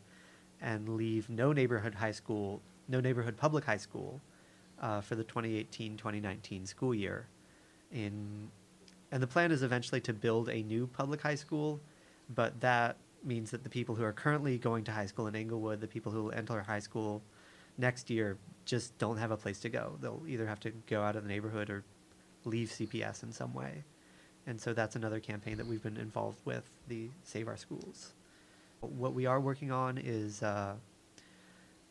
and 0.60 0.88
leave 0.90 1.28
no 1.28 1.52
neighborhood 1.52 1.94
high 1.94 2.12
school, 2.12 2.62
no 2.88 3.00
neighborhood 3.00 3.36
public 3.36 3.64
high 3.64 3.76
school 3.76 4.20
uh, 4.80 5.00
for 5.00 5.16
the 5.16 5.24
2018-2019 5.24 6.66
school 6.66 6.94
year. 6.94 7.26
In 7.94 8.50
and 9.10 9.22
the 9.22 9.26
plan 9.26 9.52
is 9.52 9.62
eventually 9.62 10.00
to 10.02 10.12
build 10.12 10.48
a 10.48 10.62
new 10.62 10.88
public 10.88 11.22
high 11.22 11.36
school, 11.36 11.80
but 12.34 12.60
that 12.60 12.96
means 13.22 13.50
that 13.52 13.62
the 13.62 13.70
people 13.70 13.94
who 13.94 14.02
are 14.02 14.12
currently 14.12 14.58
going 14.58 14.84
to 14.84 14.92
high 14.92 15.06
school 15.06 15.28
in 15.28 15.36
Englewood, 15.36 15.80
the 15.80 15.86
people 15.86 16.10
who 16.10 16.24
will 16.24 16.32
enter 16.32 16.60
high 16.60 16.80
school 16.80 17.22
next 17.78 18.10
year, 18.10 18.36
just 18.64 18.96
don't 18.98 19.16
have 19.16 19.30
a 19.30 19.36
place 19.36 19.60
to 19.60 19.68
go. 19.68 19.96
They'll 20.00 20.22
either 20.26 20.46
have 20.46 20.60
to 20.60 20.70
go 20.88 21.02
out 21.02 21.14
of 21.16 21.22
the 21.22 21.28
neighborhood 21.28 21.70
or 21.70 21.84
leave 22.44 22.68
CPS 22.68 23.22
in 23.22 23.32
some 23.32 23.54
way. 23.54 23.84
And 24.46 24.60
so 24.60 24.74
that's 24.74 24.96
another 24.96 25.20
campaign 25.20 25.56
that 25.56 25.66
we've 25.66 25.82
been 25.82 25.96
involved 25.96 26.38
with, 26.44 26.68
the 26.88 27.08
Save 27.22 27.48
Our 27.48 27.56
Schools. 27.56 28.12
What 28.80 29.14
we 29.14 29.26
are 29.26 29.40
working 29.40 29.70
on 29.70 29.96
is 29.96 30.42
uh, 30.42 30.74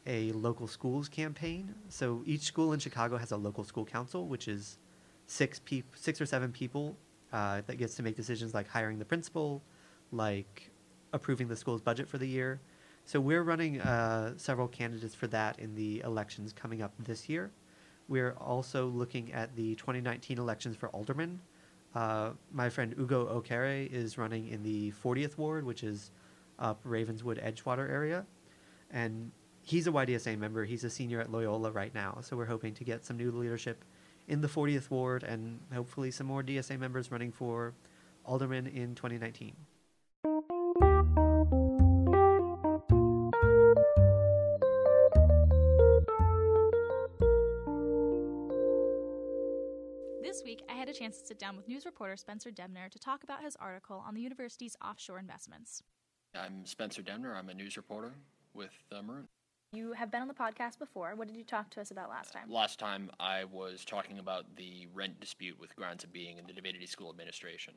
a 0.06 0.32
local 0.34 0.68
schools 0.68 1.10
campaign. 1.10 1.74
So 1.90 2.22
each 2.26 2.42
school 2.42 2.74
in 2.74 2.80
Chicago 2.80 3.18
has 3.18 3.32
a 3.32 3.38
local 3.38 3.64
school 3.64 3.86
council, 3.86 4.28
which 4.28 4.48
is 4.48 4.78
six 5.34 5.60
six 5.96 6.22
or 6.22 6.26
seven 6.26 6.52
people 6.52 6.96
uh, 7.32 7.62
that 7.66 7.78
gets 7.78 7.96
to 7.96 8.04
make 8.04 8.16
decisions 8.16 8.54
like 8.54 8.68
hiring 8.68 9.00
the 9.00 9.06
principal, 9.06 9.64
like 10.12 10.70
approving 11.12 11.48
the 11.48 11.56
school's 11.56 11.82
budget 11.82 12.08
for 12.08 12.20
the 12.20 12.28
year. 12.28 12.62
So 13.06 13.20
we're 13.20 13.42
running 13.42 13.82
uh, 13.82 14.34
several 14.38 14.68
candidates 14.68 15.16
for 15.16 15.28
that 15.28 15.60
in 15.60 15.76
the 15.76 16.02
elections 16.06 16.54
coming 16.54 16.82
up 16.82 16.94
this 17.00 17.28
year. 17.28 17.52
We're 18.08 18.34
also 18.34 18.88
looking 18.88 19.34
at 19.34 19.56
the 19.56 19.76
2019 19.76 20.38
elections 20.38 20.76
for 20.76 20.90
alderman. 20.90 21.42
Uh, 21.96 22.32
my 22.52 22.70
friend 22.70 22.94
Ugo 22.98 23.26
Okere 23.42 23.92
is 23.92 24.18
running 24.18 24.48
in 24.50 24.62
the 24.62 24.92
40th 24.92 25.38
ward, 25.38 25.66
which 25.66 25.84
is 25.84 26.12
up 26.60 26.80
Ravenswood 26.84 27.40
Edgewater 27.40 27.90
area, 27.90 28.26
and 28.92 29.32
he's 29.64 29.88
a 29.88 29.92
YDSA 29.92 30.38
member. 30.38 30.64
He's 30.64 30.84
a 30.84 30.90
senior 30.90 31.20
at 31.20 31.32
Loyola 31.32 31.72
right 31.72 31.94
now, 31.94 32.20
so 32.22 32.38
we're 32.38 32.46
hoping 32.46 32.74
to 32.76 32.84
get 32.84 33.04
some 33.06 33.18
new 33.18 33.32
leadership 33.32 33.84
in 34.28 34.42
the 34.42 34.48
40th 34.48 34.90
ward 34.90 35.24
and 35.24 35.60
hopefully 35.74 36.12
some 36.12 36.28
more 36.28 36.44
DSA 36.44 36.80
members 36.80 37.12
running 37.12 37.32
for 37.32 37.74
alderman 38.26 38.68
in 38.68 38.96
2019. 38.96 39.56
This 50.22 50.42
week, 50.44 50.64
I 50.68 50.74
had 50.74 50.90
a 50.90 50.94
chance 50.94 51.20
to 51.20 51.26
sit 51.28 51.38
down 51.38 51.56
with 51.56 51.68
news 51.68 51.86
reporter 51.86 52.16
Spencer 52.16 52.50
Dembner 52.50 52.90
to 52.90 53.00
talk 53.00 53.24
about 53.24 53.44
his 53.44 53.56
article 53.58 54.04
on 54.06 54.16
the 54.16 54.22
university's 54.22 54.76
offshore 54.84 55.20
investments. 55.20 55.84
I'm 56.34 56.66
Spencer 56.66 57.04
Dembner. 57.04 57.36
I'm 57.36 57.50
a 57.50 57.54
news 57.54 57.78
reporter 57.78 58.14
with 58.56 58.72
the 58.90 59.04
Maroon. 59.04 59.28
You 59.74 59.94
have 59.94 60.12
been 60.12 60.22
on 60.22 60.28
the 60.28 60.36
podcast 60.36 60.78
before. 60.78 61.14
What 61.16 61.28
did 61.28 61.36
you 61.36 61.44
talk 61.44 61.72
to 61.72 61.82
us 61.82 61.90
about 61.90 62.08
last 62.08 62.32
time? 62.32 62.44
Last 62.48 62.78
time 62.78 63.10
I 63.20 63.46
was 63.46 63.84
talking 63.84 64.20
about 64.20 64.46
the 64.56 64.88
rent 64.94 65.20
dispute 65.20 65.60
with 65.60 65.76
grounds 65.76 66.04
of 66.04 66.14
being 66.14 66.38
in 66.38 66.46
the 66.46 66.54
Divinity 66.54 66.86
School 66.86 67.10
administration. 67.10 67.74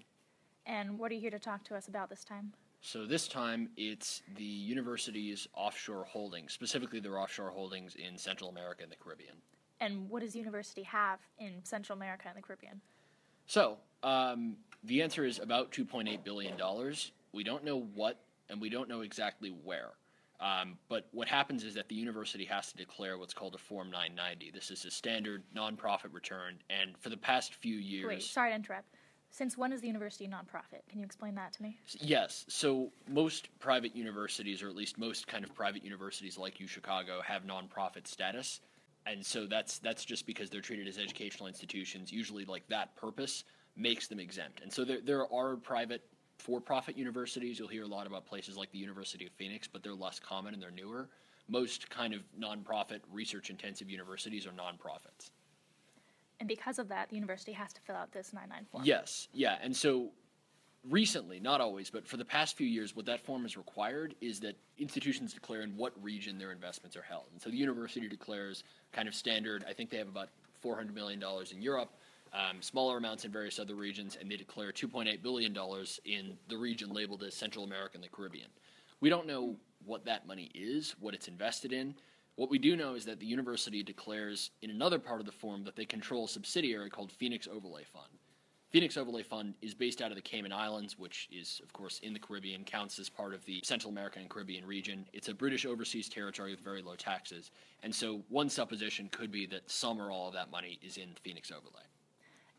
And 0.67 0.99
what 0.99 1.11
are 1.11 1.15
you 1.15 1.23
here 1.23 1.31
to 1.31 1.39
talk 1.39 1.65
to 1.65 1.75
us 1.75 1.89
about 1.89 2.11
this 2.11 2.23
time? 2.23 2.53
So 2.83 3.07
this 3.07 3.27
time 3.29 3.71
it's 3.79 4.21
the 4.37 4.45
university's 4.45 5.49
offshore 5.55 6.05
holdings, 6.05 6.53
specifically 6.53 7.01
their 7.01 7.19
offshore 7.19 7.49
holdings 7.49 7.95
in 7.95 8.19
Central 8.19 8.51
America 8.51 8.83
and 8.83 8.93
the 8.93 8.97
Caribbean. 8.97 9.37
And 9.81 10.11
what 10.11 10.21
does 10.21 10.35
the 10.35 10.39
university 10.39 10.83
have 10.83 11.21
in 11.39 11.65
Central 11.65 11.97
America 11.97 12.29
and 12.29 12.37
the 12.37 12.43
Caribbean? 12.43 12.83
So 13.47 13.79
um, 14.03 14.57
the 14.85 15.01
answer 15.01 15.25
is 15.25 15.39
about 15.39 15.73
$2.8 15.73 16.23
billion. 16.25 16.57
We 17.33 17.43
don't 17.43 17.65
know 17.65 17.81
what, 17.95 18.21
and 18.51 18.61
we 18.61 18.69
don't 18.69 18.91
know 18.91 19.01
exactly 19.01 19.49
where. 19.65 19.93
Um, 20.41 20.77
but 20.89 21.09
what 21.13 21.29
happens 21.29 21.65
is 21.65 21.75
that 21.75 21.89
the 21.89 21.95
university 21.95 22.45
has 22.45 22.71
to 22.71 22.77
declare 22.77 23.19
what's 23.19 23.35
called 23.35 23.55
a 23.55 23.59
Form 23.59 23.91
990. 23.91 24.51
This 24.51 24.71
is 24.71 24.85
a 24.85 24.91
standard 24.91 25.43
nonprofit 25.55 26.13
return, 26.13 26.59
and 26.69 26.97
for 26.99 27.09
the 27.09 27.17
past 27.17 27.55
few 27.55 27.77
years. 27.77 28.07
Wait, 28.07 28.23
sorry 28.23 28.51
to 28.51 28.57
interrupt. 28.57 28.89
Since 29.31 29.59
when 29.59 29.73
is 29.73 29.81
the 29.81 29.87
university 29.87 30.27
nonprofit? 30.29 30.89
Can 30.89 30.99
you 30.99 31.05
explain 31.05 31.35
that 31.35 31.53
to 31.55 31.63
me? 31.63 31.79
Yes. 32.01 32.47
So 32.49 32.93
most 33.09 33.49
private 33.59 33.95
universities, 33.95 34.63
or 34.63 34.69
at 34.69 34.77
least 34.77 34.99
most 34.99 35.27
kind 35.27 35.45
of 35.45 35.55
private 35.55 35.85
universities 35.85 36.39
like 36.39 36.61
U 36.61 36.67
Chicago, 36.67 37.21
have 37.23 37.43
nonprofit 37.45 38.07
status, 38.07 38.61
and 39.05 39.25
so 39.25 39.47
that's 39.47 39.79
that's 39.79 40.05
just 40.05 40.27
because 40.27 40.49
they're 40.51 40.61
treated 40.61 40.89
as 40.89 40.99
educational 40.99 41.49
institutions. 41.49 42.13
Usually, 42.13 42.45
like 42.45 42.67
that 42.69 42.97
purpose 42.97 43.45
makes 43.77 44.07
them 44.07 44.21
exempt. 44.21 44.61
And 44.63 44.73
so 44.73 44.85
there 44.85 45.01
there 45.01 45.33
are 45.33 45.57
private 45.57 46.03
for-profit 46.39 46.97
universities. 46.97 47.59
You'll 47.59 47.69
hear 47.69 47.85
a 47.85 47.89
lot 47.89 48.07
about 48.07 48.27
places 48.27 48.57
like 48.57 48.71
the 48.71 48.79
University 48.79 49.27
of 49.27 49.33
Phoenix, 49.33 49.67
but 49.69 49.83
they're 49.83 49.95
less 49.95 50.19
common 50.19 50.55
and 50.55 50.63
they're 50.63 50.71
newer. 50.71 51.09
Most 51.49 51.89
kind 51.91 52.15
of 52.15 52.21
nonprofit, 52.39 53.01
research-intensive 53.13 53.89
universities 53.89 54.47
are 54.47 54.51
nonprofits. 54.51 55.31
And 56.39 56.49
because 56.49 56.79
of 56.79 56.89
that, 56.89 57.09
the 57.09 57.17
university 57.17 57.53
has 57.53 57.73
to 57.73 57.81
fill 57.81 57.97
out 57.97 58.13
this 58.13 58.33
99 58.33 58.67
form. 58.71 58.85
Yes, 58.85 59.29
yeah, 59.33 59.57
and 59.63 59.75
so 59.75 60.11
recently, 60.89 61.41
not 61.41 61.61
always, 61.61 61.89
but 61.89 62.07
for 62.07 62.17
the 62.17 62.25
past 62.25 62.57
few 62.57 62.67
years, 62.67 62.95
what 62.95 63.07
that 63.07 63.25
form 63.25 63.43
has 63.43 63.57
required 63.57 64.15
is 64.21 64.41
that 64.41 64.57
institutions 64.79 65.33
declare 65.33 65.63
in 65.63 65.77
what 65.77 65.93
region 66.03 66.39
their 66.39 66.53
investments 66.53 66.97
are 66.97 67.03
held. 67.03 67.25
And 67.33 67.41
so 67.41 67.51
the 67.51 67.57
university 67.57 68.07
declares 68.09 68.65
kind 68.93 69.09
of 69.09 69.15
standard. 69.15 69.65
I 69.69 69.73
think 69.73 69.91
they 69.91 69.97
have 69.97 70.09
about 70.09 70.29
400 70.61 70.95
million 70.95 71.19
dollars 71.19 71.53
in 71.53 71.63
Europe 71.63 71.91
um, 72.37 72.61
smaller 72.61 72.99
amounts 72.99 73.25
in 73.25 73.33
various 73.33 73.59
other 73.59 73.75
regions, 73.75 74.19
and 74.21 74.31
they 74.31 74.37
declare 74.37 74.71
$2.8 74.71 75.23
billion 75.23 75.57
in 76.05 76.37
the 76.49 76.57
region 76.57 76.93
labeled 76.93 77.23
as 77.23 77.35
Central 77.35 77.65
America 77.65 77.93
and 77.95 78.05
the 78.05 78.09
Caribbean. 78.09 78.49
We 79.01 79.09
don't 79.09 79.27
know 79.27 79.57
what 79.85 80.05
that 80.05 80.27
money 80.27 80.51
is, 80.55 80.95
what 81.01 81.15
it's 81.15 81.29
invested 81.29 81.73
in. 81.73 81.95
What 82.37 82.51
we 82.51 82.59
do 82.59 82.77
know 82.77 82.95
is 82.95 83.07
that 83.07 83.19
the 83.19 83.27
university 83.27 83.83
declares 83.83 84.51
in 84.61 84.71
another 84.71 84.99
part 84.99 85.21
of 85.21 85.27
the 85.27 85.33
form 85.33 85.65
that 85.65 85.77
they 85.77 85.87
control 85.87 86.27
a 86.27 86.29
subsidiary 86.29 86.91
called 86.91 87.11
Phoenix 87.13 87.49
Overlay 87.51 87.85
Fund. 87.85 88.11
Phoenix 88.71 88.97
Overlay 88.99 89.23
Fund 89.23 89.55
is 89.63 89.73
based 89.75 90.03
out 90.03 90.11
of 90.11 90.17
the 90.17 90.23
Cayman 90.23 90.53
Islands, 90.53 90.99
which 90.99 91.29
is, 91.33 91.63
of 91.63 91.73
course, 91.73 92.01
in 92.01 92.13
the 92.13 92.19
Caribbean, 92.19 92.65
counts 92.65 92.99
as 92.99 93.09
part 93.09 93.33
of 93.33 93.43
the 93.47 93.61
Central 93.65 93.91
American 93.91 94.23
and 94.23 94.31
Caribbean 94.31 94.67
region. 94.67 95.07
It's 95.15 95.29
a 95.29 95.35
British 95.35 95.65
overseas 95.65 96.11
territory 96.11 96.51
with 96.51 96.61
very 96.61 96.83
low 96.83 96.97
taxes. 96.97 97.53
And 97.83 97.95
so 97.95 98.23
one 98.29 98.51
supposition 98.51 99.09
could 99.11 99.31
be 99.31 99.47
that 99.47 99.71
some 99.71 99.99
or 99.99 100.11
all 100.11 100.29
of 100.29 100.35
that 100.35 100.51
money 100.51 100.79
is 100.83 100.99
in 100.99 101.09
Phoenix 101.23 101.51
Overlay. 101.51 101.85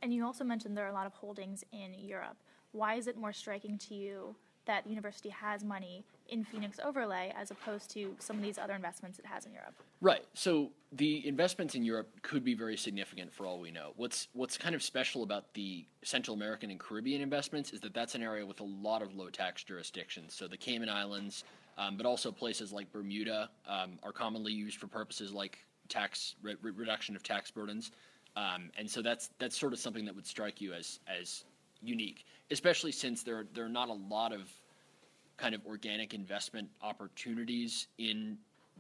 And 0.02 0.14
you 0.14 0.26
also 0.26 0.44
mentioned 0.44 0.78
there 0.78 0.86
are 0.86 0.90
a 0.90 0.94
lot 0.94 1.08
of 1.08 1.14
holdings 1.14 1.64
in 1.72 1.94
Europe. 1.98 2.38
Why 2.72 2.96
is 2.96 3.08
it 3.08 3.18
more 3.18 3.34
striking 3.34 3.78
to 3.80 3.96
you 3.96 4.36
that 4.66 4.84
the 4.84 4.90
university 4.90 5.30
has 5.30 5.64
money 5.64 6.04
in 6.28 6.44
Phoenix 6.44 6.78
Overlay 6.84 7.34
as 7.36 7.52
opposed 7.52 7.90
to 7.92 8.14
some 8.20 8.36
of 8.36 8.42
these 8.42 8.58
other 8.58 8.74
investments 8.74 9.18
it 9.18 9.26
has 9.26 9.46
in 9.46 9.54
Europe? 9.54 9.74
Right. 10.02 10.26
So 10.34 10.72
the 10.92 11.26
investments 11.26 11.74
in 11.74 11.84
Europe 11.84 12.10
could 12.22 12.44
be 12.44 12.54
very 12.54 12.78
significant 12.78 13.34
for 13.34 13.48
all 13.48 13.60
we 13.60 13.72
know. 13.72 13.94
What's 13.96 14.28
what's 14.34 14.58
kind 14.58 14.76
of 14.76 14.84
special 14.84 15.24
about 15.24 15.54
the 15.54 15.86
Central 16.04 16.36
American 16.36 16.70
and 16.70 16.80
Caribbean 16.80 17.22
investments 17.22 17.72
is 17.72 17.80
that 17.82 17.94
that's 17.94 18.14
an 18.14 18.22
area 18.22 18.46
with 18.46 18.60
a 18.60 18.66
lot 18.66 19.02
of 19.02 19.16
low 19.16 19.30
tax 19.30 19.64
jurisdictions. 19.64 20.34
So 20.34 20.48
the 20.48 20.58
Cayman 20.58 20.90
Islands, 20.90 21.46
um, 21.78 21.98
but 21.98 22.06
also 22.06 22.32
places 22.32 22.72
like 22.72 22.92
Bermuda 22.92 23.50
um, 23.68 23.98
are 24.04 24.12
commonly 24.12 24.52
used 24.52 24.78
for 24.78 24.88
purposes 24.88 25.32
like 25.32 25.60
tax 25.88 26.36
re- 26.42 26.58
reduction 26.62 27.16
of 27.16 27.24
tax 27.24 27.50
burdens. 27.50 27.92
Um, 28.38 28.70
and 28.78 28.90
so 28.90 29.02
that's 29.02 29.32
that's 29.40 29.58
sort 29.58 29.74
of 29.74 29.80
something 29.80 30.06
that 30.06 30.16
would 30.16 30.28
strike 30.28 30.62
you 30.62 30.74
as 30.74 31.00
as 31.08 31.44
unique, 31.82 32.24
especially 32.52 32.92
since 32.92 33.24
there 33.24 33.46
there 33.56 33.66
are 33.66 33.70
not 33.70 33.90
a 33.90 33.94
lot 33.94 34.32
of 34.32 34.48
kind 35.38 35.56
of 35.56 35.66
organic 35.66 36.14
investment 36.14 36.70
opportunities 36.84 37.88
in 37.98 38.38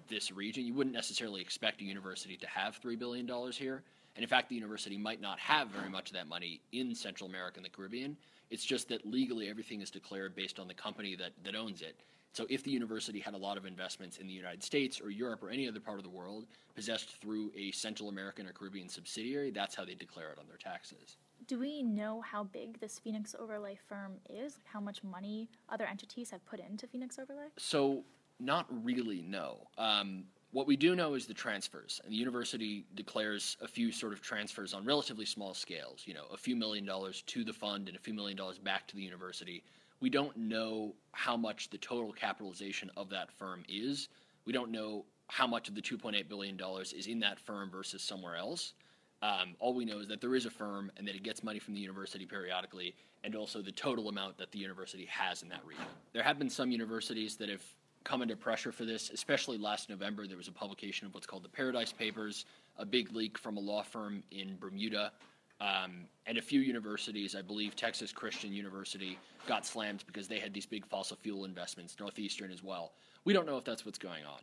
this 0.07 0.31
region. 0.31 0.63
You 0.63 0.75
wouldn't 0.75 0.95
necessarily 0.95 1.41
expect 1.41 1.81
a 1.81 1.83
university 1.83 2.37
to 2.37 2.47
have 2.47 2.75
three 2.75 2.95
billion 2.95 3.25
dollars 3.25 3.57
here, 3.57 3.81
and 4.15 4.21
in 4.21 4.29
fact, 4.29 4.49
the 4.49 4.55
university 4.55 4.97
might 4.97 5.21
not 5.21 5.39
have 5.39 5.69
very 5.69 5.89
much 5.89 6.09
of 6.09 6.13
that 6.13 6.27
money 6.27 6.61
in 6.71 6.93
Central 6.93 7.27
America 7.27 7.57
and 7.57 7.65
the 7.65 7.69
Caribbean. 7.69 8.15
It's 8.51 8.63
just 8.63 8.87
that 8.89 9.07
legally 9.07 9.49
everything 9.49 9.81
is 9.81 9.89
declared 9.89 10.35
based 10.35 10.59
on 10.59 10.67
the 10.67 10.75
company 10.75 11.15
that 11.15 11.31
that 11.43 11.55
owns 11.55 11.81
it, 11.81 11.95
So 12.33 12.45
if 12.49 12.63
the 12.63 12.71
university 12.71 13.19
had 13.19 13.33
a 13.33 13.37
lot 13.37 13.57
of 13.57 13.65
investments 13.65 14.17
in 14.17 14.27
the 14.27 14.33
United 14.33 14.63
States 14.63 15.01
or 15.01 15.09
Europe 15.09 15.41
or 15.41 15.49
any 15.49 15.67
other 15.67 15.79
part 15.79 15.97
of 15.97 16.03
the 16.03 16.09
world 16.09 16.45
possessed 16.75 17.19
through 17.19 17.51
a 17.57 17.71
Central 17.71 18.09
American 18.09 18.45
or 18.45 18.51
Caribbean 18.51 18.89
subsidiary, 18.89 19.49
that's 19.49 19.73
how 19.73 19.83
they 19.83 19.95
declare 19.95 20.31
it 20.31 20.37
on 20.39 20.47
their 20.47 20.57
taxes. 20.57 21.17
Do 21.47 21.59
we 21.59 21.83
know 21.83 22.21
how 22.21 22.43
big 22.43 22.79
this 22.79 22.99
Phoenix 22.99 23.35
Overlay 23.37 23.77
firm 23.87 24.13
is? 24.29 24.59
How 24.65 24.79
much 24.79 25.03
money 25.03 25.49
other 25.69 25.85
entities 25.85 26.29
have 26.31 26.45
put 26.45 26.59
into 26.59 26.87
Phoenix 26.87 27.17
Overlay? 27.19 27.47
So, 27.57 28.03
not 28.39 28.67
really, 28.83 29.21
no. 29.21 29.67
Um, 29.77 30.25
what 30.51 30.67
we 30.67 30.75
do 30.75 30.95
know 30.95 31.13
is 31.13 31.25
the 31.25 31.33
transfers, 31.33 32.01
and 32.03 32.13
the 32.13 32.17
university 32.17 32.85
declares 32.95 33.57
a 33.61 33.67
few 33.67 33.91
sort 33.91 34.13
of 34.13 34.21
transfers 34.21 34.73
on 34.73 34.85
relatively 34.85 35.25
small 35.25 35.53
scales. 35.53 36.03
You 36.05 36.13
know, 36.13 36.25
a 36.33 36.37
few 36.37 36.55
million 36.55 36.85
dollars 36.85 37.21
to 37.27 37.43
the 37.43 37.53
fund 37.53 37.87
and 37.87 37.97
a 37.97 37.99
few 37.99 38.13
million 38.13 38.37
dollars 38.37 38.57
back 38.57 38.87
to 38.87 38.95
the 38.95 39.01
university. 39.01 39.63
We 39.99 40.09
don't 40.09 40.35
know 40.37 40.93
how 41.11 41.35
much 41.35 41.69
the 41.69 41.77
total 41.77 42.11
capitalization 42.11 42.91
of 42.95 43.09
that 43.09 43.31
firm 43.31 43.63
is. 43.67 44.09
We 44.45 44.53
don't 44.53 44.71
know 44.71 45.05
how 45.27 45.47
much 45.47 45.67
of 45.67 45.75
the 45.75 45.81
$2.8 45.81 46.29
billion 46.29 46.59
is 46.81 47.07
in 47.07 47.19
that 47.19 47.39
firm 47.39 47.69
versus 47.69 48.01
somewhere 48.01 48.35
else. 48.35 48.73
Um, 49.21 49.55
all 49.59 49.73
we 49.73 49.83
know 49.83 49.99
is 49.99 50.07
that 50.07 50.21
there 50.21 50.35
is 50.35 50.45
a 50.45 50.49
firm 50.49 50.91
and 50.97 51.07
that 51.07 51.15
it 51.15 51.23
gets 51.23 51.43
money 51.43 51.59
from 51.59 51.73
the 51.73 51.79
university 51.79 52.25
periodically, 52.25 52.95
and 53.23 53.35
also 53.35 53.61
the 53.61 53.71
total 53.71 54.09
amount 54.09 54.37
that 54.37 54.51
the 54.51 54.59
university 54.59 55.05
has 55.05 55.41
in 55.41 55.49
that 55.49 55.65
region. 55.65 55.85
There 56.13 56.21
have 56.21 56.37
been 56.37 56.49
some 56.49 56.71
universities 56.71 57.35
that 57.37 57.49
have 57.49 57.63
come 58.03 58.21
under 58.21 58.35
pressure 58.35 58.71
for 58.71 58.85
this, 58.85 59.09
especially 59.09 59.57
last 59.57 59.89
November. 59.89 60.27
There 60.27 60.37
was 60.37 60.47
a 60.47 60.51
publication 60.51 61.07
of 61.07 61.13
what's 61.13 61.25
called 61.25 61.43
the 61.43 61.49
Paradise 61.49 61.91
Papers, 61.91 62.45
a 62.77 62.85
big 62.85 63.11
leak 63.11 63.37
from 63.37 63.57
a 63.57 63.59
law 63.59 63.81
firm 63.81 64.23
in 64.31 64.55
Bermuda. 64.57 65.11
Um, 65.59 66.05
and 66.25 66.37
a 66.37 66.41
few 66.41 66.59
universities, 66.59 67.35
I 67.35 67.41
believe 67.41 67.75
Texas 67.75 68.11
Christian 68.11 68.53
University, 68.53 69.17
got 69.47 69.65
slammed 69.65 70.03
because 70.05 70.27
they 70.27 70.39
had 70.39 70.53
these 70.53 70.65
big 70.65 70.85
fossil 70.85 71.17
fuel 71.17 71.45
investments, 71.45 71.95
Northeastern 71.99 72.51
as 72.51 72.63
well. 72.63 72.93
We 73.25 73.33
don't 73.33 73.45
know 73.45 73.57
if 73.57 73.63
that's 73.63 73.85
what's 73.85 73.97
going 73.97 74.25
on. 74.25 74.39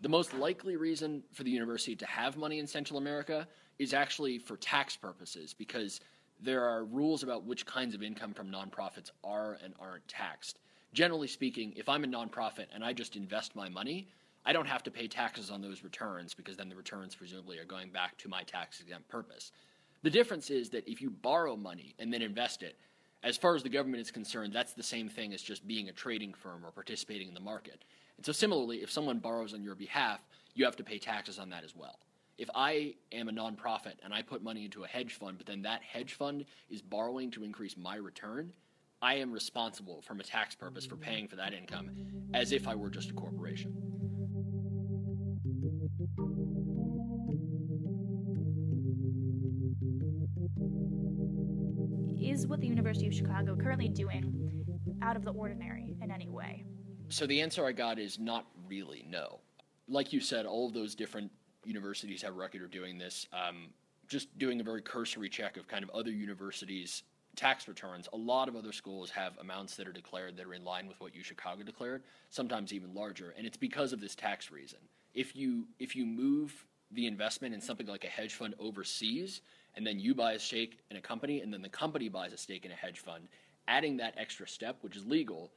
The 0.00 0.08
most 0.08 0.34
likely 0.34 0.76
reason 0.76 1.22
for 1.32 1.42
the 1.42 1.50
university 1.50 1.96
to 1.96 2.06
have 2.06 2.36
money 2.36 2.58
in 2.58 2.66
Central 2.66 2.98
America 2.98 3.48
is 3.78 3.94
actually 3.94 4.38
for 4.38 4.56
tax 4.56 4.96
purposes 4.96 5.54
because 5.54 6.00
there 6.40 6.64
are 6.64 6.84
rules 6.84 7.22
about 7.22 7.44
which 7.44 7.66
kinds 7.66 7.94
of 7.94 8.02
income 8.02 8.32
from 8.32 8.48
nonprofits 8.50 9.10
are 9.24 9.58
and 9.64 9.74
aren't 9.80 10.06
taxed. 10.06 10.58
Generally 10.92 11.28
speaking, 11.28 11.72
if 11.76 11.88
I'm 11.88 12.04
a 12.04 12.06
nonprofit 12.06 12.66
and 12.72 12.84
I 12.84 12.92
just 12.92 13.16
invest 13.16 13.56
my 13.56 13.68
money, 13.68 14.08
I 14.46 14.52
don't 14.52 14.66
have 14.66 14.82
to 14.84 14.90
pay 14.90 15.08
taxes 15.08 15.50
on 15.50 15.60
those 15.60 15.82
returns 15.82 16.32
because 16.32 16.56
then 16.56 16.68
the 16.68 16.76
returns 16.76 17.14
presumably 17.14 17.58
are 17.58 17.64
going 17.64 17.90
back 17.90 18.16
to 18.18 18.28
my 18.28 18.42
tax 18.44 18.80
exempt 18.80 19.08
purpose. 19.08 19.52
The 20.02 20.10
difference 20.10 20.50
is 20.50 20.70
that 20.70 20.88
if 20.88 21.02
you 21.02 21.10
borrow 21.10 21.56
money 21.56 21.94
and 21.98 22.12
then 22.12 22.22
invest 22.22 22.62
it, 22.62 22.76
as 23.22 23.36
far 23.36 23.56
as 23.56 23.62
the 23.62 23.68
government 23.68 24.00
is 24.00 24.10
concerned, 24.10 24.52
that's 24.52 24.74
the 24.74 24.82
same 24.82 25.08
thing 25.08 25.32
as 25.32 25.42
just 25.42 25.66
being 25.66 25.88
a 25.88 25.92
trading 25.92 26.34
firm 26.34 26.64
or 26.64 26.70
participating 26.70 27.28
in 27.28 27.34
the 27.34 27.40
market. 27.40 27.84
And 28.16 28.24
so, 28.24 28.32
similarly, 28.32 28.78
if 28.78 28.90
someone 28.90 29.18
borrows 29.18 29.54
on 29.54 29.62
your 29.62 29.74
behalf, 29.74 30.20
you 30.54 30.64
have 30.64 30.76
to 30.76 30.84
pay 30.84 30.98
taxes 30.98 31.38
on 31.38 31.50
that 31.50 31.64
as 31.64 31.74
well. 31.74 31.98
If 32.36 32.48
I 32.54 32.94
am 33.10 33.28
a 33.28 33.32
nonprofit 33.32 33.94
and 34.04 34.14
I 34.14 34.22
put 34.22 34.42
money 34.42 34.64
into 34.64 34.84
a 34.84 34.86
hedge 34.86 35.14
fund, 35.14 35.38
but 35.38 35.46
then 35.46 35.62
that 35.62 35.82
hedge 35.82 36.14
fund 36.14 36.44
is 36.70 36.80
borrowing 36.80 37.32
to 37.32 37.42
increase 37.42 37.76
my 37.76 37.96
return, 37.96 38.52
I 39.02 39.14
am 39.14 39.32
responsible 39.32 40.02
from 40.02 40.20
a 40.20 40.24
tax 40.24 40.54
purpose 40.54 40.86
for 40.86 40.96
paying 40.96 41.26
for 41.26 41.36
that 41.36 41.52
income 41.52 41.90
as 42.34 42.52
if 42.52 42.68
I 42.68 42.76
were 42.76 42.90
just 42.90 43.10
a 43.10 43.14
corporation. 43.14 43.74
What 52.48 52.60
the 52.60 52.66
University 52.66 53.06
of 53.06 53.14
Chicago 53.14 53.54
currently 53.54 53.88
doing 53.88 54.50
out 55.02 55.16
of 55.16 55.24
the 55.24 55.32
ordinary 55.32 55.94
in 56.00 56.10
any 56.10 56.28
way? 56.28 56.64
So 57.10 57.26
the 57.26 57.40
answer 57.42 57.66
I 57.66 57.72
got 57.72 57.98
is 57.98 58.18
not 58.18 58.46
really 58.66 59.04
no. 59.08 59.40
Like 59.86 60.12
you 60.12 60.20
said, 60.20 60.46
all 60.46 60.66
of 60.66 60.72
those 60.72 60.94
different 60.94 61.30
universities 61.64 62.22
have 62.22 62.32
a 62.32 62.36
record 62.36 62.62
of 62.62 62.70
doing 62.70 62.98
this. 62.98 63.26
Um, 63.32 63.68
just 64.08 64.36
doing 64.38 64.60
a 64.60 64.64
very 64.64 64.80
cursory 64.80 65.28
check 65.28 65.58
of 65.58 65.68
kind 65.68 65.84
of 65.84 65.90
other 65.90 66.10
universities' 66.10 67.02
tax 67.36 67.68
returns, 67.68 68.08
a 68.14 68.16
lot 68.16 68.48
of 68.48 68.56
other 68.56 68.72
schools 68.72 69.10
have 69.10 69.36
amounts 69.38 69.76
that 69.76 69.86
are 69.86 69.92
declared 69.92 70.36
that 70.38 70.46
are 70.46 70.54
in 70.54 70.64
line 70.64 70.88
with 70.88 70.98
what 71.00 71.14
U 71.14 71.22
Chicago 71.22 71.62
declared, 71.62 72.02
sometimes 72.30 72.72
even 72.72 72.94
larger, 72.94 73.34
and 73.36 73.46
it's 73.46 73.58
because 73.58 73.92
of 73.92 74.00
this 74.00 74.14
tax 74.14 74.50
reason. 74.50 74.78
If 75.14 75.36
you 75.36 75.66
if 75.78 75.94
you 75.94 76.06
move 76.06 76.64
the 76.90 77.06
investment 77.06 77.54
in 77.54 77.60
something 77.60 77.86
like 77.86 78.04
a 78.04 78.08
hedge 78.08 78.34
fund 78.34 78.54
overseas, 78.58 79.42
and 79.76 79.86
then 79.86 79.98
you 79.98 80.14
buy 80.14 80.32
a 80.32 80.38
stake 80.38 80.78
in 80.90 80.96
a 80.96 81.00
company, 81.00 81.40
and 81.40 81.52
then 81.52 81.62
the 81.62 81.68
company 81.68 82.08
buys 82.08 82.32
a 82.32 82.38
stake 82.38 82.64
in 82.64 82.70
a 82.70 82.74
hedge 82.74 83.00
fund, 83.00 83.28
adding 83.66 83.96
that 83.98 84.14
extra 84.16 84.48
step, 84.48 84.78
which 84.80 84.96
is 84.96 85.04
legal, 85.06 85.50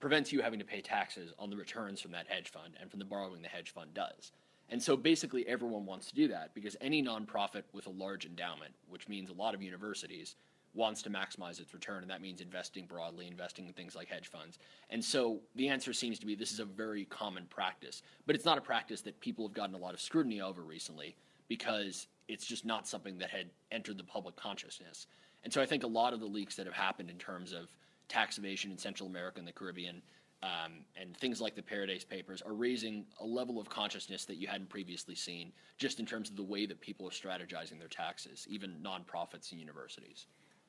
prevents 0.00 0.32
you 0.32 0.42
having 0.42 0.58
to 0.58 0.64
pay 0.64 0.80
taxes 0.80 1.32
on 1.38 1.50
the 1.50 1.56
returns 1.56 2.00
from 2.00 2.12
that 2.12 2.26
hedge 2.28 2.50
fund 2.50 2.74
and 2.80 2.90
from 2.90 2.98
the 2.98 3.04
borrowing 3.04 3.42
the 3.42 3.48
hedge 3.48 3.70
fund 3.70 3.94
does. 3.94 4.32
And 4.70 4.82
so 4.82 4.96
basically 4.96 5.46
everyone 5.46 5.86
wants 5.86 6.08
to 6.08 6.14
do 6.14 6.28
that 6.28 6.54
because 6.54 6.76
any 6.80 7.02
nonprofit 7.02 7.62
with 7.72 7.86
a 7.86 7.90
large 7.90 8.26
endowment, 8.26 8.74
which 8.88 9.08
means 9.08 9.30
a 9.30 9.34
lot 9.34 9.54
of 9.54 9.62
universities, 9.62 10.36
wants 10.74 11.02
to 11.02 11.10
maximize 11.10 11.60
its 11.60 11.72
return, 11.72 12.02
and 12.02 12.10
that 12.10 12.20
means 12.20 12.40
investing 12.40 12.84
broadly, 12.84 13.28
investing 13.28 13.66
in 13.66 13.72
things 13.72 13.94
like 13.94 14.08
hedge 14.08 14.28
funds. 14.28 14.58
And 14.90 15.04
so 15.04 15.40
the 15.54 15.68
answer 15.68 15.92
seems 15.92 16.18
to 16.18 16.26
be 16.26 16.34
this 16.34 16.52
is 16.52 16.60
a 16.60 16.64
very 16.64 17.04
common 17.04 17.46
practice, 17.46 18.02
but 18.26 18.34
it's 18.34 18.44
not 18.44 18.58
a 18.58 18.60
practice 18.60 19.00
that 19.02 19.20
people 19.20 19.46
have 19.46 19.54
gotten 19.54 19.74
a 19.74 19.78
lot 19.78 19.94
of 19.94 20.00
scrutiny 20.00 20.40
over 20.40 20.62
recently 20.62 21.14
because 21.48 22.08
it's 22.28 22.46
just 22.46 22.64
not 22.64 22.88
something 22.88 23.18
that 23.18 23.30
had 23.30 23.50
entered 23.70 23.98
the 23.98 24.04
public 24.04 24.36
consciousness. 24.36 25.06
And 25.42 25.52
so 25.52 25.60
I 25.60 25.66
think 25.66 25.82
a 25.82 25.88
lot 25.88 26.12
of 26.12 26.20
the 26.20 26.26
leaks 26.26 26.56
that 26.56 26.66
have 26.66 26.74
happened 26.74 27.10
in 27.10 27.18
terms 27.18 27.52
of 27.52 27.68
tax 28.08 28.38
evasion 28.38 28.70
in 28.70 28.78
Central 28.78 29.08
America 29.08 29.38
and 29.38 29.46
the 29.46 29.52
Caribbean 29.52 30.02
um, 30.42 30.84
and 31.00 31.16
things 31.16 31.40
like 31.40 31.54
the 31.54 31.62
Paradise 31.62 32.04
Papers 32.04 32.42
are 32.42 32.52
raising 32.52 33.06
a 33.20 33.24
level 33.24 33.58
of 33.58 33.68
consciousness 33.70 34.26
that 34.26 34.36
you 34.36 34.46
hadn't 34.46 34.68
previously 34.68 35.14
seen, 35.14 35.52
just 35.78 36.00
in 36.00 36.06
terms 36.06 36.28
of 36.28 36.36
the 36.36 36.42
way 36.42 36.66
that 36.66 36.80
people 36.80 37.06
are 37.06 37.10
strategizing 37.10 37.78
their 37.78 37.88
taxes, 37.88 38.46
even 38.50 38.76
nonprofits 38.84 39.52
and 39.52 39.60
universities. 39.60 40.26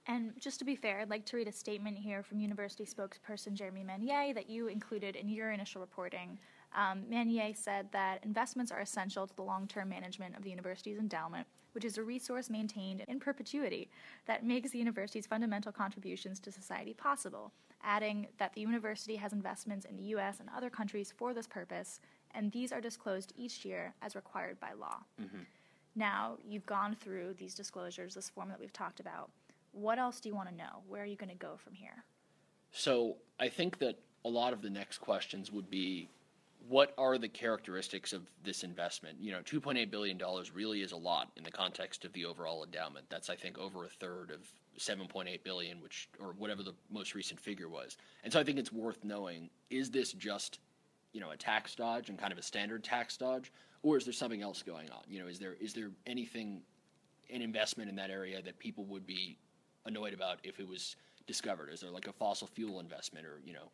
And 0.07 0.31
just 0.39 0.59
to 0.59 0.65
be 0.65 0.75
fair, 0.75 1.01
I'd 1.01 1.09
like 1.09 1.25
to 1.25 1.35
read 1.35 1.47
a 1.47 1.51
statement 1.51 1.97
here 1.97 2.23
from 2.23 2.39
university 2.39 2.85
spokesperson 2.85 3.53
Jeremy 3.53 3.83
Manier 3.83 4.33
that 4.33 4.49
you 4.49 4.67
included 4.67 5.15
in 5.15 5.27
your 5.27 5.51
initial 5.51 5.81
reporting. 5.81 6.37
Um, 6.75 7.03
Manier 7.09 7.55
said 7.55 7.87
that 7.93 8.23
investments 8.23 8.71
are 8.71 8.81
essential 8.81 9.25
to 9.25 9.35
the 9.35 9.41
long 9.41 9.67
term 9.67 9.89
management 9.89 10.35
of 10.35 10.43
the 10.43 10.49
university's 10.49 10.99
endowment, 10.99 11.47
which 11.71 11.85
is 11.85 11.97
a 11.97 12.03
resource 12.03 12.49
maintained 12.49 13.03
in 13.07 13.19
perpetuity 13.19 13.89
that 14.25 14.45
makes 14.45 14.71
the 14.71 14.77
university's 14.77 15.25
fundamental 15.25 15.71
contributions 15.71 16.39
to 16.41 16.51
society 16.51 16.93
possible, 16.93 17.53
adding 17.81 18.27
that 18.37 18.53
the 18.53 18.61
university 18.61 19.15
has 19.15 19.31
investments 19.31 19.85
in 19.85 19.95
the 19.95 20.03
U.S. 20.03 20.39
and 20.41 20.49
other 20.55 20.69
countries 20.69 21.13
for 21.15 21.33
this 21.33 21.47
purpose, 21.47 22.01
and 22.33 22.51
these 22.51 22.73
are 22.73 22.81
disclosed 22.81 23.31
each 23.37 23.63
year 23.63 23.93
as 24.01 24.15
required 24.15 24.59
by 24.59 24.73
law. 24.73 24.97
Mm-hmm. 25.21 25.43
Now, 25.95 26.37
you've 26.45 26.65
gone 26.65 26.95
through 26.95 27.35
these 27.37 27.55
disclosures, 27.55 28.15
this 28.15 28.29
form 28.29 28.49
that 28.49 28.59
we've 28.59 28.73
talked 28.73 28.99
about. 28.99 29.29
What 29.71 29.97
else 29.97 30.19
do 30.19 30.27
you 30.27 30.35
want 30.35 30.49
to 30.49 30.55
know? 30.55 30.83
Where 30.87 31.03
are 31.03 31.05
you 31.05 31.15
going 31.15 31.29
to 31.29 31.35
go 31.35 31.55
from 31.55 31.73
here? 31.73 32.03
So 32.71 33.15
I 33.39 33.47
think 33.47 33.79
that 33.79 33.97
a 34.25 34.29
lot 34.29 34.51
of 34.51 34.61
the 34.61 34.69
next 34.69 34.97
questions 34.97 35.51
would 35.51 35.69
be 35.69 36.09
what 36.67 36.93
are 36.97 37.17
the 37.17 37.27
characteristics 37.27 38.13
of 38.13 38.23
this 38.43 38.63
investment? 38.63 39.17
You 39.19 39.31
know, 39.31 39.39
$2.8 39.41 39.91
billion 39.91 40.19
really 40.53 40.81
is 40.81 40.91
a 40.91 40.97
lot 40.97 41.31
in 41.35 41.43
the 41.43 41.51
context 41.51 42.05
of 42.05 42.13
the 42.13 42.25
overall 42.25 42.63
endowment. 42.63 43.05
That's, 43.09 43.29
I 43.29 43.35
think, 43.35 43.57
over 43.57 43.85
a 43.85 43.89
third 43.89 44.31
of 44.31 44.39
7.8 44.79 45.43
billion, 45.43 45.81
which, 45.81 46.09
or 46.19 46.33
whatever 46.37 46.63
the 46.63 46.73
most 46.89 47.13
recent 47.13 47.39
figure 47.39 47.69
was. 47.69 47.97
And 48.23 48.33
so 48.33 48.39
I 48.39 48.43
think 48.43 48.57
it's 48.57 48.71
worth 48.71 49.03
knowing, 49.03 49.49
is 49.69 49.91
this 49.91 50.13
just, 50.13 50.59
you 51.13 51.21
know, 51.21 51.31
a 51.31 51.37
tax 51.37 51.75
dodge 51.75 52.09
and 52.09 52.17
kind 52.17 52.33
of 52.33 52.39
a 52.39 52.43
standard 52.43 52.83
tax 52.83 53.15
dodge, 53.15 53.51
or 53.83 53.97
is 53.97 54.03
there 54.05 54.13
something 54.13 54.41
else 54.41 54.63
going 54.63 54.89
on? 54.89 55.03
You 55.07 55.21
know, 55.21 55.27
is 55.27 55.37
there, 55.37 55.55
is 55.61 55.73
there 55.73 55.91
anything, 56.07 56.61
an 57.31 57.41
investment 57.41 57.89
in 57.89 57.95
that 57.97 58.09
area 58.09 58.41
that 58.41 58.57
people 58.59 58.85
would 58.85 59.05
be 59.05 59.37
annoyed 59.85 60.13
about 60.13 60.39
if 60.43 60.59
it 60.59 60.67
was 60.67 60.95
discovered? 61.27 61.69
Is 61.71 61.81
there 61.81 61.91
like 61.91 62.07
a 62.07 62.13
fossil 62.13 62.47
fuel 62.47 62.79
investment 62.79 63.25
or, 63.25 63.39
you 63.45 63.53
know, 63.53 63.69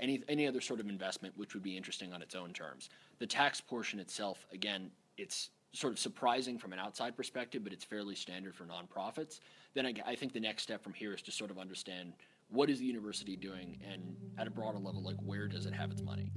any, 0.00 0.22
any 0.28 0.46
other 0.46 0.60
sort 0.60 0.80
of 0.80 0.88
investment 0.88 1.36
which 1.36 1.54
would 1.54 1.62
be 1.62 1.76
interesting 1.76 2.12
on 2.12 2.22
its 2.22 2.34
own 2.34 2.52
terms? 2.52 2.90
The 3.18 3.26
tax 3.26 3.60
portion 3.60 4.00
itself, 4.00 4.46
again, 4.52 4.90
it's 5.16 5.50
sort 5.72 5.92
of 5.92 5.98
surprising 5.98 6.58
from 6.58 6.72
an 6.72 6.78
outside 6.78 7.16
perspective, 7.16 7.64
but 7.64 7.72
it's 7.72 7.84
fairly 7.84 8.14
standard 8.14 8.54
for 8.54 8.64
nonprofits. 8.64 9.40
Then 9.74 9.86
I, 9.86 9.94
I 10.06 10.14
think 10.14 10.32
the 10.32 10.40
next 10.40 10.62
step 10.62 10.82
from 10.82 10.92
here 10.92 11.12
is 11.12 11.22
to 11.22 11.32
sort 11.32 11.50
of 11.50 11.58
understand 11.58 12.12
what 12.48 12.70
is 12.70 12.78
the 12.78 12.86
university 12.86 13.36
doing 13.36 13.78
and 13.90 14.14
at 14.38 14.46
a 14.46 14.50
broader 14.50 14.78
level, 14.78 15.02
like 15.02 15.16
where 15.24 15.48
does 15.48 15.66
it 15.66 15.74
have 15.74 15.90
its 15.90 16.02
money? 16.02 16.30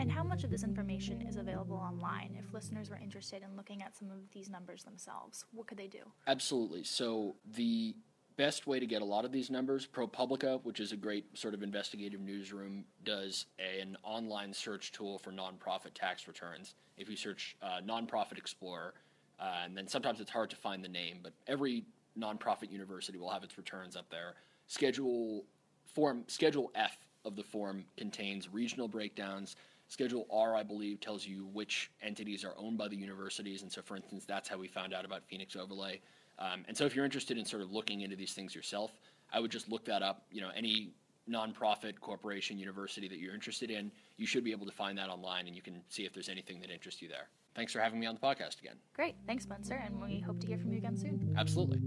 And 0.00 0.12
how 0.12 0.22
much 0.22 0.44
of 0.44 0.50
this 0.50 0.62
information 0.62 1.22
is 1.22 1.36
available 1.36 1.76
online 1.76 2.36
if 2.38 2.52
listeners 2.54 2.88
were 2.88 2.98
interested 3.02 3.42
in 3.42 3.56
looking 3.56 3.82
at 3.82 3.96
some 3.96 4.10
of 4.10 4.30
these 4.32 4.48
numbers 4.48 4.84
themselves? 4.84 5.44
What 5.52 5.66
could 5.66 5.76
they 5.76 5.88
do? 5.88 6.04
Absolutely. 6.28 6.84
So 6.84 7.34
the 7.54 7.96
best 8.36 8.68
way 8.68 8.78
to 8.78 8.86
get 8.86 9.02
a 9.02 9.04
lot 9.04 9.24
of 9.24 9.32
these 9.32 9.50
numbers, 9.50 9.88
ProPublica, 9.88 10.60
which 10.62 10.78
is 10.78 10.92
a 10.92 10.96
great 10.96 11.36
sort 11.36 11.52
of 11.52 11.64
investigative 11.64 12.20
newsroom, 12.20 12.84
does 13.04 13.46
an 13.58 13.96
online 14.04 14.52
search 14.52 14.92
tool 14.92 15.18
for 15.18 15.32
nonprofit 15.32 15.94
tax 15.94 16.28
returns. 16.28 16.76
If 16.96 17.10
you 17.10 17.16
search 17.16 17.56
uh, 17.60 17.80
Nonprofit 17.84 18.38
Explorer, 18.38 18.94
Uh, 19.40 19.64
and 19.64 19.76
then 19.76 19.86
sometimes 19.86 20.20
it's 20.20 20.32
hard 20.32 20.50
to 20.50 20.56
find 20.56 20.82
the 20.82 20.88
name, 20.88 21.20
but 21.22 21.32
every 21.46 21.84
nonprofit 22.18 22.72
university 22.72 23.18
will 23.18 23.30
have 23.30 23.44
its 23.44 23.56
returns 23.56 23.94
up 23.94 24.08
there. 24.10 24.34
Schedule 24.66 25.44
form 25.84 26.24
Schedule 26.26 26.72
F 26.74 26.96
of 27.24 27.36
the 27.36 27.42
form 27.44 27.84
contains 27.96 28.48
regional 28.52 28.88
breakdowns. 28.88 29.54
Schedule 29.88 30.26
R, 30.30 30.54
I 30.54 30.62
believe, 30.62 31.00
tells 31.00 31.26
you 31.26 31.46
which 31.52 31.90
entities 32.02 32.44
are 32.44 32.54
owned 32.58 32.78
by 32.78 32.88
the 32.88 32.96
universities, 32.96 33.62
and 33.62 33.72
so, 33.72 33.82
for 33.82 33.96
instance, 33.96 34.24
that's 34.26 34.48
how 34.48 34.58
we 34.58 34.68
found 34.68 34.92
out 34.92 35.04
about 35.04 35.24
Phoenix 35.24 35.56
Overlay. 35.56 36.00
Um, 36.38 36.64
and 36.68 36.76
so, 36.76 36.84
if 36.84 36.94
you're 36.94 37.06
interested 37.06 37.38
in 37.38 37.44
sort 37.44 37.62
of 37.62 37.72
looking 37.72 38.02
into 38.02 38.14
these 38.14 38.34
things 38.34 38.54
yourself, 38.54 38.92
I 39.32 39.40
would 39.40 39.50
just 39.50 39.68
look 39.68 39.84
that 39.86 40.02
up. 40.02 40.26
You 40.30 40.42
know, 40.42 40.50
any 40.54 40.92
nonprofit 41.28 42.00
corporation 42.00 42.58
university 42.58 43.08
that 43.08 43.18
you're 43.18 43.34
interested 43.34 43.70
in, 43.70 43.90
you 44.16 44.26
should 44.26 44.44
be 44.44 44.52
able 44.52 44.66
to 44.66 44.72
find 44.72 44.96
that 44.98 45.08
online, 45.08 45.46
and 45.46 45.56
you 45.56 45.62
can 45.62 45.82
see 45.88 46.04
if 46.04 46.12
there's 46.12 46.28
anything 46.28 46.60
that 46.60 46.70
interests 46.70 47.00
you 47.00 47.08
there. 47.08 47.28
Thanks 47.54 47.72
for 47.72 47.80
having 47.80 47.98
me 47.98 48.06
on 48.06 48.14
the 48.14 48.20
podcast 48.20 48.60
again. 48.60 48.76
Great. 48.94 49.16
Thanks, 49.26 49.44
Spencer. 49.44 49.82
And 49.84 50.00
we 50.00 50.20
hope 50.20 50.38
to 50.40 50.46
hear 50.46 50.58
from 50.58 50.72
you 50.72 50.78
again 50.78 50.96
soon. 50.96 51.34
Absolutely. 51.36 51.80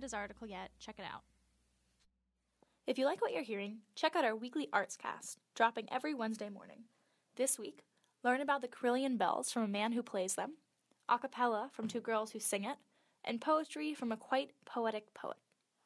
Read 0.00 0.04
his 0.04 0.14
article 0.14 0.46
yet, 0.46 0.70
check 0.78 0.94
it 0.98 1.04
out. 1.04 1.20
If 2.86 2.96
you 2.96 3.04
like 3.04 3.20
what 3.20 3.34
you're 3.34 3.42
hearing, 3.42 3.80
check 3.94 4.16
out 4.16 4.24
our 4.24 4.34
weekly 4.34 4.66
Arts 4.72 4.96
Cast, 4.96 5.36
dropping 5.54 5.92
every 5.92 6.14
Wednesday 6.14 6.48
morning. 6.48 6.84
This 7.36 7.58
week, 7.58 7.84
learn 8.24 8.40
about 8.40 8.62
the 8.62 8.68
Carillon 8.68 9.18
Bells 9.18 9.52
from 9.52 9.62
a 9.62 9.68
man 9.68 9.92
who 9.92 10.02
plays 10.02 10.36
them, 10.36 10.52
a 11.06 11.18
cappella 11.18 11.68
from 11.74 11.86
two 11.86 12.00
girls 12.00 12.30
who 12.30 12.40
sing 12.40 12.64
it, 12.64 12.78
and 13.26 13.42
poetry 13.42 13.92
from 13.92 14.10
a 14.10 14.16
quite 14.16 14.52
poetic 14.64 15.12
poet. 15.12 15.36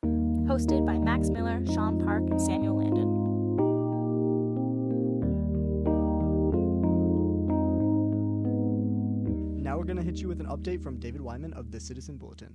Hosted 0.05 0.87
by 0.87 0.97
Max 0.97 1.29
Miller, 1.29 1.61
Sean 1.67 1.99
Park, 1.99 2.23
and 2.31 2.41
Samuel 2.41 2.77
Landon. 2.77 3.11
Now 9.61 9.77
we're 9.77 9.83
going 9.83 9.97
to 9.97 10.05
hit 10.05 10.19
you 10.19 10.29
with 10.29 10.39
an 10.39 10.47
update 10.47 10.85
from 10.85 11.01
David 11.01 11.21
Whyman 11.21 11.53
of 11.55 11.73
the 11.73 11.81
Citizen 11.81 12.17
Bulletin. 12.17 12.55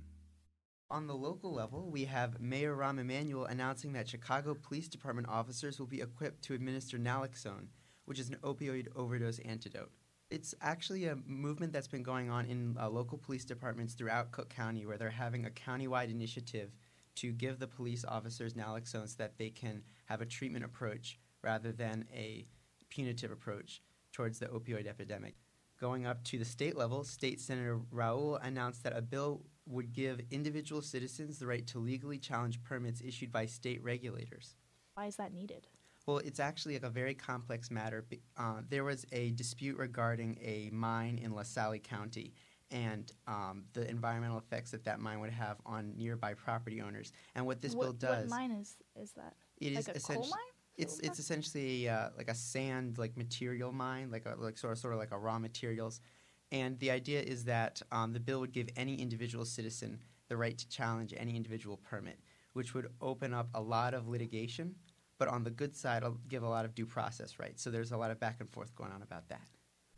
On 0.92 1.06
the 1.06 1.14
local 1.14 1.52
level, 1.52 1.88
we 1.88 2.04
have 2.06 2.40
Mayor 2.40 2.74
Rahm 2.74 2.98
Emanuel 2.98 3.44
announcing 3.44 3.92
that 3.92 4.08
Chicago 4.08 4.54
Police 4.54 4.88
Department 4.88 5.28
officers 5.28 5.78
will 5.78 5.86
be 5.86 6.00
equipped 6.00 6.42
to 6.42 6.54
administer 6.54 6.98
naloxone, 6.98 7.68
which 8.06 8.18
is 8.18 8.28
an 8.28 8.38
opioid 8.42 8.88
overdose 8.96 9.38
antidote. 9.38 9.92
It's 10.30 10.52
actually 10.60 11.06
a 11.06 11.14
movement 11.26 11.72
that's 11.72 11.86
been 11.86 12.02
going 12.02 12.28
on 12.28 12.44
in 12.46 12.76
uh, 12.76 12.88
local 12.88 13.18
police 13.18 13.44
departments 13.44 13.94
throughout 13.94 14.32
Cook 14.32 14.48
County, 14.48 14.84
where 14.84 14.98
they're 14.98 15.10
having 15.10 15.46
a 15.46 15.50
countywide 15.50 16.10
initiative 16.10 16.72
to 17.16 17.30
give 17.30 17.60
the 17.60 17.68
police 17.68 18.04
officers 18.04 18.54
naloxone 18.54 19.08
so 19.08 19.16
that 19.18 19.38
they 19.38 19.50
can 19.50 19.82
have 20.06 20.20
a 20.20 20.26
treatment 20.26 20.64
approach 20.64 21.20
rather 21.40 21.70
than 21.70 22.04
a 22.12 22.48
punitive 22.88 23.30
approach 23.30 23.80
towards 24.12 24.40
the 24.40 24.46
opioid 24.46 24.88
epidemic. 24.88 25.36
Going 25.80 26.04
up 26.04 26.24
to 26.24 26.38
the 26.38 26.44
state 26.44 26.76
level, 26.76 27.04
State 27.04 27.40
Senator 27.40 27.80
Raoul 27.92 28.36
announced 28.42 28.82
that 28.82 28.96
a 28.96 29.00
bill 29.00 29.46
would 29.70 29.92
give 29.92 30.20
individual 30.30 30.82
citizens 30.82 31.38
the 31.38 31.46
right 31.46 31.66
to 31.68 31.78
legally 31.78 32.18
challenge 32.18 32.62
permits 32.62 33.00
issued 33.00 33.32
by 33.32 33.46
state 33.46 33.82
regulators. 33.82 34.56
Why 34.94 35.06
is 35.06 35.16
that 35.16 35.32
needed? 35.32 35.68
Well, 36.06 36.18
it's 36.18 36.40
actually 36.40 36.74
like 36.74 36.82
a 36.82 36.90
very 36.90 37.14
complex 37.14 37.70
matter. 37.70 38.04
Uh, 38.36 38.62
there 38.68 38.84
was 38.84 39.06
a 39.12 39.30
dispute 39.32 39.76
regarding 39.78 40.38
a 40.42 40.70
mine 40.72 41.18
in 41.22 41.34
LaSalle 41.34 41.78
County 41.78 42.34
and 42.70 43.12
um, 43.26 43.64
the 43.72 43.88
environmental 43.88 44.38
effects 44.38 44.70
that 44.70 44.84
that 44.84 45.00
mine 45.00 45.20
would 45.20 45.30
have 45.30 45.58
on 45.66 45.92
nearby 45.96 46.34
property 46.34 46.80
owners. 46.80 47.12
And 47.34 47.46
what 47.46 47.60
this 47.60 47.74
what, 47.74 47.84
bill 47.84 47.92
does, 47.92 48.30
What 48.30 48.38
mine 48.38 48.52
is 48.52 48.76
is 48.96 49.12
that? 49.12 49.34
it 49.58 49.72
is 49.72 49.88
like 49.88 49.96
a 49.96 50.00
coal 50.00 50.22
mine? 50.22 50.38
it's 50.78 50.98
it's 51.00 51.18
essentially 51.18 51.88
uh, 51.88 52.08
like 52.16 52.30
a 52.30 52.34
sand 52.34 52.98
like 52.98 53.16
material 53.16 53.72
mine, 53.72 54.10
like 54.10 54.26
a, 54.26 54.34
like 54.38 54.56
sort 54.56 54.72
of 54.72 54.78
sort 54.78 54.94
of 54.94 55.00
like 55.00 55.12
a 55.12 55.18
raw 55.18 55.38
materials. 55.38 56.00
And 56.52 56.78
the 56.78 56.90
idea 56.90 57.20
is 57.20 57.44
that 57.44 57.80
um, 57.92 58.12
the 58.12 58.20
bill 58.20 58.40
would 58.40 58.52
give 58.52 58.68
any 58.76 58.96
individual 58.96 59.44
citizen 59.44 60.00
the 60.28 60.36
right 60.36 60.56
to 60.56 60.68
challenge 60.68 61.14
any 61.16 61.36
individual 61.36 61.76
permit, 61.76 62.18
which 62.52 62.74
would 62.74 62.88
open 63.00 63.32
up 63.34 63.48
a 63.54 63.60
lot 63.60 63.94
of 63.94 64.08
litigation. 64.08 64.74
But 65.18 65.28
on 65.28 65.44
the 65.44 65.50
good 65.50 65.76
side, 65.76 66.02
it'll 66.02 66.18
give 66.28 66.42
a 66.42 66.48
lot 66.48 66.64
of 66.64 66.74
due 66.74 66.86
process 66.86 67.38
rights. 67.38 67.62
So 67.62 67.70
there's 67.70 67.92
a 67.92 67.96
lot 67.96 68.10
of 68.10 68.18
back 68.18 68.36
and 68.40 68.48
forth 68.50 68.74
going 68.74 68.90
on 68.90 69.02
about 69.02 69.28
that. 69.28 69.46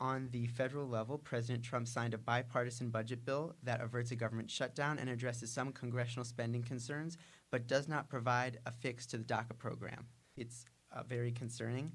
On 0.01 0.29
the 0.33 0.47
federal 0.49 0.89
level, 0.89 1.17
President 1.17 1.63
Trump 1.63 1.87
signed 1.87 2.13
a 2.13 2.19
bipartisan 2.19 2.91
budget 2.91 3.25
bill 3.25 3.55
that 3.63 3.81
averts 3.81 4.11
a 4.11 4.17
government 4.17 4.51
shutdown 4.51 4.99
and 4.99 5.09
addresses 5.09 5.53
some 5.53 5.71
congressional 5.71 6.25
spending 6.25 6.63
concerns, 6.65 7.17
but 7.53 7.69
does 7.69 7.87
not 7.87 8.09
provide 8.09 8.59
a 8.67 8.73
fix 8.73 9.07
to 9.07 9.17
the 9.17 9.25
DACA 9.25 9.57
program. 9.57 10.07
It's 10.37 10.65
uh, 10.91 11.05
very 11.05 11.31
concerning 11.31 11.93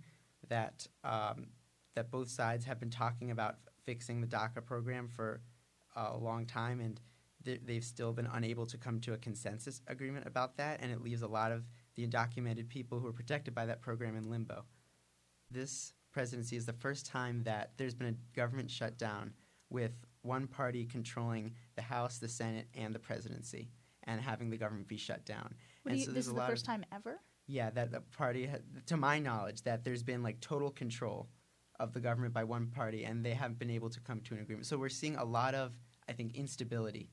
that 0.47 0.87
um, 1.03 1.47
that 1.95 2.09
both 2.11 2.29
sides 2.29 2.63
have 2.63 2.79
been 2.79 2.91
talking 2.91 3.31
about 3.31 3.57
fixing 3.87 4.21
the 4.21 4.27
DACA 4.27 4.63
program 4.63 5.07
for 5.07 5.41
uh, 5.95 6.11
a 6.13 6.17
long 6.17 6.45
time, 6.45 6.79
and 6.81 7.01
th- 7.45 7.61
they've 7.65 7.83
still 7.83 8.13
been 8.13 8.27
unable 8.33 8.65
to 8.67 8.77
come 8.77 8.99
to 8.99 9.13
a 9.13 9.17
consensus 9.17 9.81
agreement 9.87 10.27
about 10.27 10.57
that, 10.57 10.79
and 10.81 10.91
it 10.91 11.01
leaves 11.01 11.23
a 11.23 11.27
lot 11.27 11.51
of 11.51 11.63
the 11.95 12.05
undocumented 12.05 12.69
people 12.69 12.99
who 12.99 13.07
are 13.07 13.13
protected 13.13 13.55
by 13.55 13.65
that 13.65 13.81
program 13.81 14.15
in 14.15 14.29
limbo. 14.29 14.65
This 15.49 15.93
presidency 16.11 16.57
is 16.57 16.65
the 16.65 16.73
first 16.73 17.05
time 17.05 17.43
that 17.43 17.71
there's 17.77 17.95
been 17.95 18.09
a 18.09 18.37
government 18.37 18.69
shutdown 18.69 19.33
with 19.69 19.93
one 20.21 20.47
party 20.47 20.85
controlling 20.85 21.53
the 21.75 21.81
House, 21.81 22.17
the 22.17 22.27
Senate, 22.27 22.67
and 22.75 22.93
the 22.93 22.99
presidency, 22.99 23.71
and 24.03 24.19
having 24.19 24.49
the 24.49 24.57
government 24.57 24.87
be 24.89 24.97
shut 24.97 25.25
down. 25.25 25.55
What 25.83 25.91
and 25.91 25.99
you, 25.99 26.05
so 26.05 26.11
this 26.11 26.27
is 26.27 26.33
the 26.33 26.41
first 26.41 26.65
time 26.65 26.83
ever. 26.93 27.21
yeah, 27.47 27.69
that 27.69 27.91
the 27.91 28.01
party, 28.01 28.47
ha- 28.47 28.57
to 28.87 28.97
my 28.97 29.19
knowledge, 29.19 29.61
that 29.63 29.85
there's 29.85 30.03
been 30.03 30.21
like 30.21 30.41
total 30.41 30.69
control 30.69 31.29
of 31.79 31.93
the 31.93 31.99
government 31.99 32.33
by 32.33 32.43
one 32.43 32.67
party, 32.67 33.03
and 33.05 33.23
they 33.25 33.33
haven't 33.33 33.59
been 33.59 33.69
able 33.69 33.89
to 33.89 33.99
come 33.99 34.21
to 34.21 34.33
an 34.33 34.41
agreement. 34.41 34.65
So 34.65 34.77
we're 34.77 34.89
seeing 34.89 35.15
a 35.15 35.23
lot 35.25 35.53
of, 35.55 35.73
I 36.09 36.13
think, 36.13 36.35
instability 36.35 37.09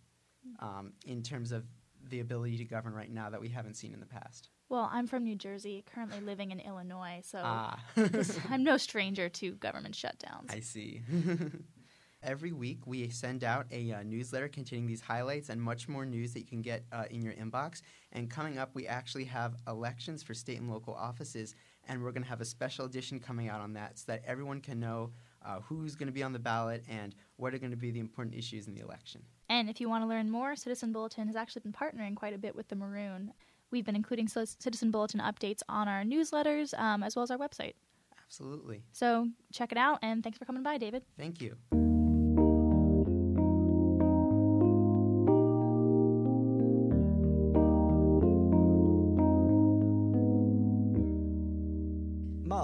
um, 0.60 0.92
in 1.06 1.22
terms 1.22 1.52
of 1.52 1.64
the 2.10 2.20
ability 2.20 2.58
to 2.58 2.64
govern 2.64 2.92
right 2.94 3.10
now 3.10 3.30
that 3.30 3.40
we 3.40 3.48
haven't 3.48 3.74
seen 3.74 3.92
in 3.94 4.00
the 4.00 4.06
past. 4.06 4.48
Well, 4.68 4.88
I'm 4.92 5.06
from 5.06 5.24
New 5.24 5.36
Jersey, 5.36 5.84
currently 5.94 6.20
living 6.20 6.50
in 6.50 6.60
Illinois, 6.60 7.20
so 7.22 7.40
Ah. 7.42 7.78
I'm 8.50 8.64
no 8.64 8.76
stranger 8.76 9.28
to 9.28 9.52
government 9.52 9.94
shutdowns. 9.94 10.50
I 10.50 10.60
see. 10.60 11.02
Every 12.22 12.52
week, 12.52 12.86
we 12.86 13.10
send 13.10 13.44
out 13.44 13.66
a 13.70 13.92
uh, 13.92 14.02
newsletter 14.02 14.48
containing 14.48 14.86
these 14.86 15.02
highlights 15.02 15.50
and 15.50 15.60
much 15.60 15.88
more 15.88 16.06
news 16.06 16.32
that 16.32 16.40
you 16.40 16.46
can 16.46 16.62
get 16.62 16.84
uh, 16.90 17.04
in 17.10 17.20
your 17.20 17.34
inbox. 17.34 17.82
And 18.12 18.30
coming 18.30 18.56
up, 18.56 18.70
we 18.74 18.86
actually 18.86 19.24
have 19.24 19.56
elections 19.68 20.22
for 20.22 20.32
state 20.32 20.58
and 20.58 20.70
local 20.70 20.94
offices, 20.94 21.54
and 21.88 22.02
we're 22.02 22.12
going 22.12 22.22
to 22.22 22.28
have 22.28 22.40
a 22.40 22.44
special 22.44 22.86
edition 22.86 23.20
coming 23.20 23.48
out 23.48 23.60
on 23.60 23.74
that 23.74 23.98
so 23.98 24.04
that 24.08 24.22
everyone 24.26 24.60
can 24.60 24.80
know 24.80 25.10
uh, 25.44 25.60
who's 25.60 25.94
going 25.94 26.06
to 26.06 26.12
be 26.12 26.22
on 26.22 26.32
the 26.32 26.38
ballot 26.38 26.84
and 26.88 27.14
what 27.36 27.54
are 27.54 27.58
going 27.58 27.70
to 27.70 27.76
be 27.76 27.90
the 27.90 28.00
important 28.00 28.34
issues 28.36 28.66
in 28.66 28.74
the 28.74 28.80
election. 28.80 29.22
And 29.48 29.68
if 29.68 29.80
you 29.80 29.88
want 29.88 30.02
to 30.02 30.08
learn 30.08 30.30
more, 30.30 30.56
Citizen 30.56 30.92
Bulletin 30.92 31.26
has 31.26 31.36
actually 31.36 31.60
been 31.60 31.72
partnering 31.72 32.16
quite 32.16 32.34
a 32.34 32.38
bit 32.38 32.54
with 32.56 32.68
the 32.68 32.76
Maroon. 32.76 33.32
We've 33.70 33.84
been 33.84 33.96
including 33.96 34.26
Ci- 34.28 34.46
Citizen 34.58 34.90
Bulletin 34.90 35.20
updates 35.20 35.60
on 35.68 35.88
our 35.88 36.02
newsletters 36.02 36.78
um, 36.78 37.02
as 37.02 37.14
well 37.14 37.22
as 37.22 37.30
our 37.30 37.38
website. 37.38 37.74
Absolutely. 38.24 38.82
So 38.92 39.28
check 39.52 39.70
it 39.70 39.78
out, 39.78 39.98
and 40.02 40.22
thanks 40.22 40.38
for 40.38 40.44
coming 40.44 40.62
by, 40.62 40.78
David. 40.78 41.02
Thank 41.18 41.40
you. 41.40 41.56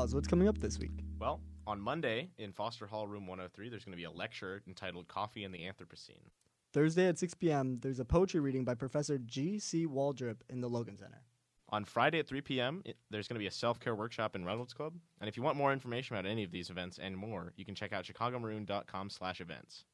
Miles, 0.01 0.15
what's 0.15 0.29
coming 0.29 0.49
up 0.49 0.57
this 0.57 0.79
week? 0.79 1.05
Well, 1.19 1.43
on 1.67 1.79
Monday 1.79 2.31
in 2.39 2.53
Foster 2.53 2.87
Hall 2.87 3.07
Room 3.07 3.27
103, 3.27 3.69
there's 3.69 3.85
going 3.85 3.93
to 3.93 3.99
be 3.99 4.05
a 4.05 4.11
lecture 4.11 4.63
entitled 4.67 5.09
Coffee 5.09 5.45
and 5.45 5.53
the 5.53 5.59
Anthropocene. 5.59 6.31
Thursday 6.73 7.07
at 7.07 7.19
6 7.19 7.35
p.m., 7.35 7.79
there's 7.83 8.01
a 8.01 8.05
poetry 8.07 8.41
reading 8.41 8.65
by 8.65 8.73
Professor 8.73 9.19
G.C. 9.19 9.87
Waldrep 9.87 10.37
in 10.49 10.63
the 10.63 10.71
Logan 10.71 10.97
Center. 10.97 11.21
On 11.69 11.85
Friday 11.85 12.19
at 12.19 12.27
3 12.27 12.41
p.m., 12.41 12.81
it, 12.87 12.97
there's 13.11 13.29
going 13.29 13.35
to 13.35 13.41
be 13.41 13.47
a 13.47 13.51
self 13.51 13.79
care 13.79 13.95
workshop 13.95 14.35
in 14.35 14.43
Reynolds 14.43 14.73
Club. 14.73 14.95
And 15.21 15.29
if 15.29 15.37
you 15.37 15.43
want 15.43 15.59
more 15.59 15.71
information 15.71 16.17
about 16.17 16.25
any 16.25 16.45
of 16.45 16.51
these 16.51 16.71
events 16.71 16.99
and 16.99 17.15
more, 17.15 17.53
you 17.59 17.67
can 17.67 17.75
check 17.75 17.93
out 17.93 18.07
chicagomaroon.com 18.07 19.11
slash 19.11 19.43
events. 19.43 19.85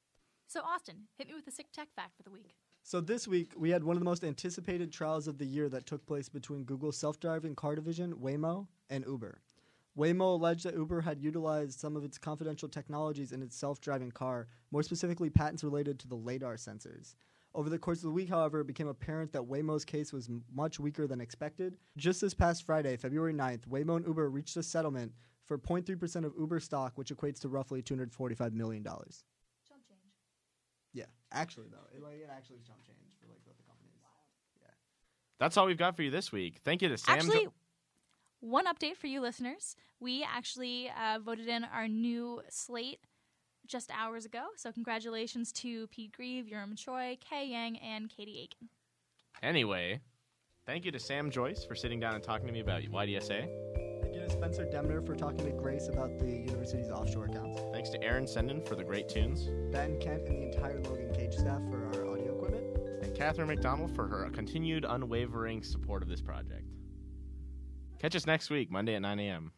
So, 0.46 0.60
Austin, 0.60 1.08
hit 1.18 1.26
me 1.26 1.34
with 1.34 1.48
a 1.48 1.50
sick 1.50 1.72
tech 1.72 1.88
fact 1.96 2.16
for 2.16 2.22
the 2.22 2.30
week. 2.30 2.54
So 2.84 3.00
this 3.00 3.26
week, 3.26 3.54
we 3.56 3.70
had 3.70 3.82
one 3.82 3.96
of 3.96 4.00
the 4.00 4.08
most 4.08 4.22
anticipated 4.22 4.92
trials 4.92 5.26
of 5.26 5.38
the 5.38 5.46
year 5.46 5.68
that 5.70 5.84
took 5.84 6.06
place 6.06 6.28
between 6.28 6.62
Google's 6.62 6.96
self-driving 6.96 7.56
car 7.56 7.74
division, 7.74 8.14
Waymo, 8.14 8.68
and 8.88 9.04
Uber. 9.04 9.40
Waymo 9.96 10.34
alleged 10.34 10.64
that 10.64 10.74
Uber 10.74 11.00
had 11.00 11.20
utilized 11.22 11.78
some 11.80 11.96
of 11.96 12.04
its 12.04 12.18
confidential 12.18 12.68
technologies 12.68 13.32
in 13.32 13.42
its 13.42 13.56
self-driving 13.56 14.10
car, 14.12 14.46
more 14.70 14.82
specifically 14.82 15.30
patents 15.30 15.64
related 15.64 15.98
to 16.00 16.08
the 16.08 16.14
LiDAR 16.16 16.56
sensors. 16.56 17.14
Over 17.54 17.70
the 17.70 17.78
course 17.78 17.98
of 17.98 18.04
the 18.04 18.10
week, 18.10 18.28
however, 18.28 18.60
it 18.60 18.66
became 18.66 18.88
apparent 18.88 19.32
that 19.32 19.42
Waymo's 19.48 19.86
case 19.86 20.12
was 20.12 20.28
m- 20.28 20.44
much 20.54 20.78
weaker 20.78 21.06
than 21.06 21.22
expected. 21.22 21.78
Just 21.96 22.20
this 22.20 22.34
past 22.34 22.64
Friday, 22.64 22.96
February 22.98 23.32
9th, 23.32 23.66
Waymo 23.68 23.96
and 23.96 24.06
Uber 24.06 24.28
reached 24.28 24.56
a 24.58 24.62
settlement 24.62 25.12
for 25.46 25.56
0.3% 25.56 26.24
of 26.26 26.34
Uber 26.38 26.60
stock, 26.60 26.92
which 26.96 27.08
equates 27.14 27.40
to 27.40 27.48
roughly 27.48 27.82
$245 27.82 28.52
million. 28.52 28.84
Yeah, 30.92 31.04
actually, 31.32 31.68
though, 31.70 31.78
it, 31.96 32.02
like 32.02 32.14
it 32.16 32.28
actually 32.30 32.56
is 32.56 32.62
chump 32.62 32.82
change 32.86 32.98
for 33.20 33.26
like 33.28 33.42
both 33.46 33.56
the 33.56 33.62
companies. 33.64 33.92
Yeah. 34.60 34.68
That's 35.38 35.56
all 35.56 35.64
we've 35.66 35.78
got 35.78 35.96
for 35.96 36.02
you 36.02 36.10
this 36.10 36.32
week. 36.32 36.58
Thank 36.64 36.82
you 36.82 36.88
to 36.88 36.98
Sam. 36.98 37.20
Jo- 37.20 37.26
Actually, 37.26 37.48
one 38.40 38.66
update 38.66 38.96
for 38.96 39.06
you 39.06 39.20
listeners. 39.20 39.76
We 40.00 40.24
actually 40.24 40.90
uh, 40.90 41.18
voted 41.18 41.48
in 41.48 41.64
our 41.64 41.88
new 41.88 42.42
slate 42.48 43.00
just 43.66 43.90
hours 43.90 44.24
ago. 44.24 44.44
So 44.56 44.70
congratulations 44.72 45.52
to 45.54 45.86
Pete 45.88 46.12
Grieve, 46.12 46.46
Euirim 46.46 46.76
Choi, 46.76 47.18
Kay 47.28 47.46
Yang, 47.48 47.78
and 47.78 48.08
Katie 48.08 48.38
Aiken. 48.42 48.68
anyway, 49.42 50.00
thank 50.66 50.84
you 50.84 50.92
to 50.92 50.98
Sam 50.98 51.30
Joyce 51.30 51.64
for 51.64 51.74
sitting 51.74 51.98
down 51.98 52.14
and 52.14 52.22
talking 52.22 52.46
to 52.46 52.52
me 52.52 52.60
about 52.60 52.82
YDSA. 52.82 53.48
Thank 54.02 54.14
you 54.14 54.20
to 54.20 54.30
Spencer 54.30 54.64
Dembner 54.66 55.04
for 55.04 55.16
talking 55.16 55.44
to 55.44 55.50
Grace 55.52 55.88
about 55.88 56.18
the 56.18 56.30
university's 56.30 56.90
offshore 56.90 57.24
accounts. 57.26 57.60
Thanks 57.72 57.90
to 57.90 58.02
Aaron 58.02 58.24
Cendan 58.26 58.66
for 58.68 58.76
the 58.76 58.84
great 58.84 59.08
tunes. 59.08 59.48
Ben 59.72 59.98
Kent 60.00 60.28
and 60.28 60.38
the 60.40 60.46
entire 60.56 60.80
Logan 60.82 61.12
Cage 61.14 61.34
staff 61.34 61.60
for 61.70 61.86
our 61.86 62.06
audio 62.12 62.36
equipment. 62.36 62.64
and 63.02 63.14
Catherine 63.16 63.48
McDonald 63.48 63.94
for 63.94 64.06
her 64.06 64.28
continued 64.32 64.84
unwavering 64.88 65.62
support 65.62 66.02
of 66.02 66.08
this 66.08 66.20
project. 66.20 66.64
Catch 67.98 68.14
us 68.16 68.26
next 68.26 68.50
week, 68.50 68.70
Monday 68.70 68.94
at 68.94 69.02
9 69.02 69.18
a.m. 69.20 69.52